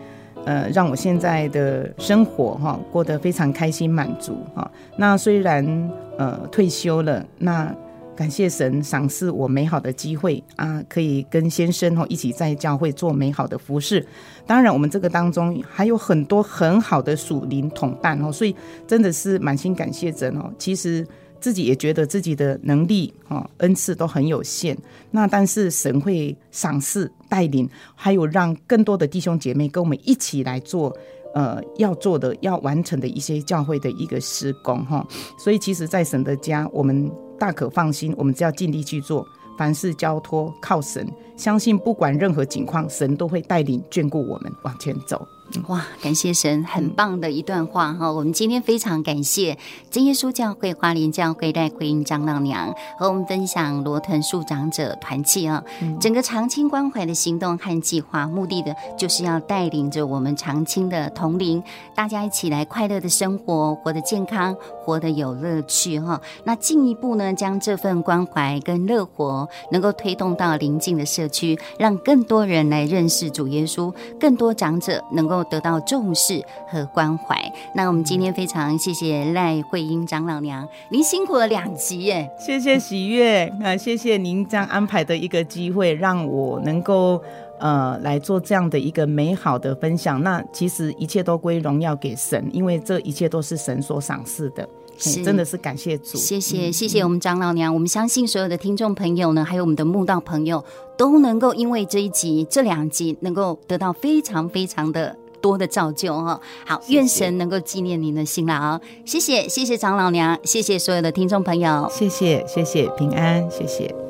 [0.46, 4.70] 呃，让我现在的生活哈过得非常开心满足哈。
[4.98, 7.76] 那虽然呃退休了，那
[8.16, 14.06] 感谢神赏赐我美好的机会啊，可以跟先生哈一起在教会做美好的服事。
[14.48, 18.56] 当然，我们这个当中还有很多很好的属灵同伴哦，所以
[18.88, 20.50] 真的是满心感谢神哦。
[20.58, 21.06] 其实。
[21.40, 24.78] 自己也觉得自己的能力啊、恩赐都很有限，
[25.12, 30.96] 那但是神会赏赐带领，还有让更多的弟兄姐妹跟我们一起来做，
[31.34, 35.06] 呃，要做的、要完成的一些教会的一个施工哈。
[35.38, 39.28] 所以，其实，在神的家，我们大可放心，我们只要尽力去做，
[39.58, 45.28] 凡事交托靠神，相信不管任何情况，神都会带领眷顾我们往前走。
[45.68, 48.12] 哇，感谢神，很棒的一段话哈！
[48.12, 49.58] 我们今天非常感谢
[49.90, 55.64] 真耶稣教会花莲教会赖惠英长老娘和我们分享罗屯树长者团契啊，
[56.00, 61.64] 整个长青关怀的行动和计划，目的的就是要带领着我们长青的同龄，
[61.96, 66.20] 大家一起来快乐的生活，活得健康，活得有乐趣哈。
[66.44, 75.35] 那进一步呢，将这份关怀跟乐活能够推动到邻近的社区，让更多人来认识主耶稣，更多长者能够。
[75.44, 77.36] 得到重视和关怀。
[77.74, 82.30] 那我们今天非常谢谢赖慧英长老娘，您辛苦了两集耶！
[82.40, 87.22] 谢谢喜悦，那谢谢您这样安排的一个机会，让我能够
[87.60, 90.22] 呃来做这样的一个美好的分享。
[90.24, 94.68] 那其实一切都归荣耀给神，因为这一切都是神所赏赐的。
[94.98, 100.64] 是，真的是感谢主，谢谢谢谢我们长老娘，我们相信所有的听众朋友呢，还有我们的慕道朋友，
[100.96, 105.14] 都能够因为这一集、这两集，能够得到非常非常的
[105.46, 106.42] 多的造就哈。
[106.66, 114.05] 好，愿神能够纪念您的辛劳，谢谢谢谢长老娘，谢谢所有的听众朋友，谢谢谢谢平安，谢谢。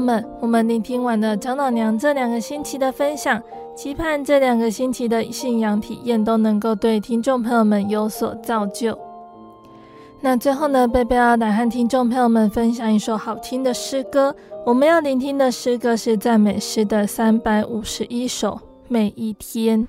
[0.00, 3.42] 们，我们聆听完了长老娘这两个星期的分享，
[3.76, 8.98] 期盼这两个星期的信仰体验都能够对听众朋友们有所造就。
[10.20, 14.34] 那最后呢，贝贝要来和听众朋友们分享一首好听的诗歌。
[14.66, 19.88] 我们要聆听的诗歌是赞美诗的三百五十一首，每一天。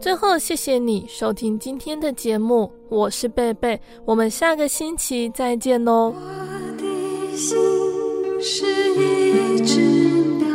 [0.00, 6.14] 最后谢谢你收听今天的节目我是贝贝我们下个星期再见哦。
[6.16, 6.20] 我
[6.78, 7.58] 的心
[8.40, 9.78] 是一只
[10.38, 10.48] 鸟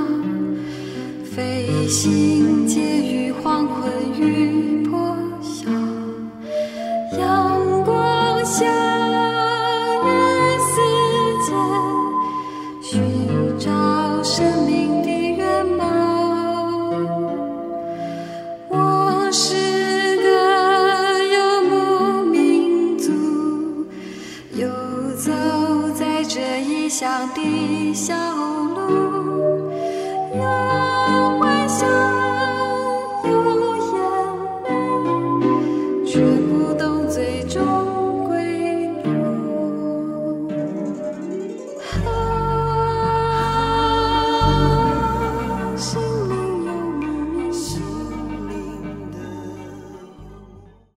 [1.23, 5.69] 飞行借一黄昏雨破晓
[7.19, 8.65] 阳光下
[26.97, 28.54] 香的小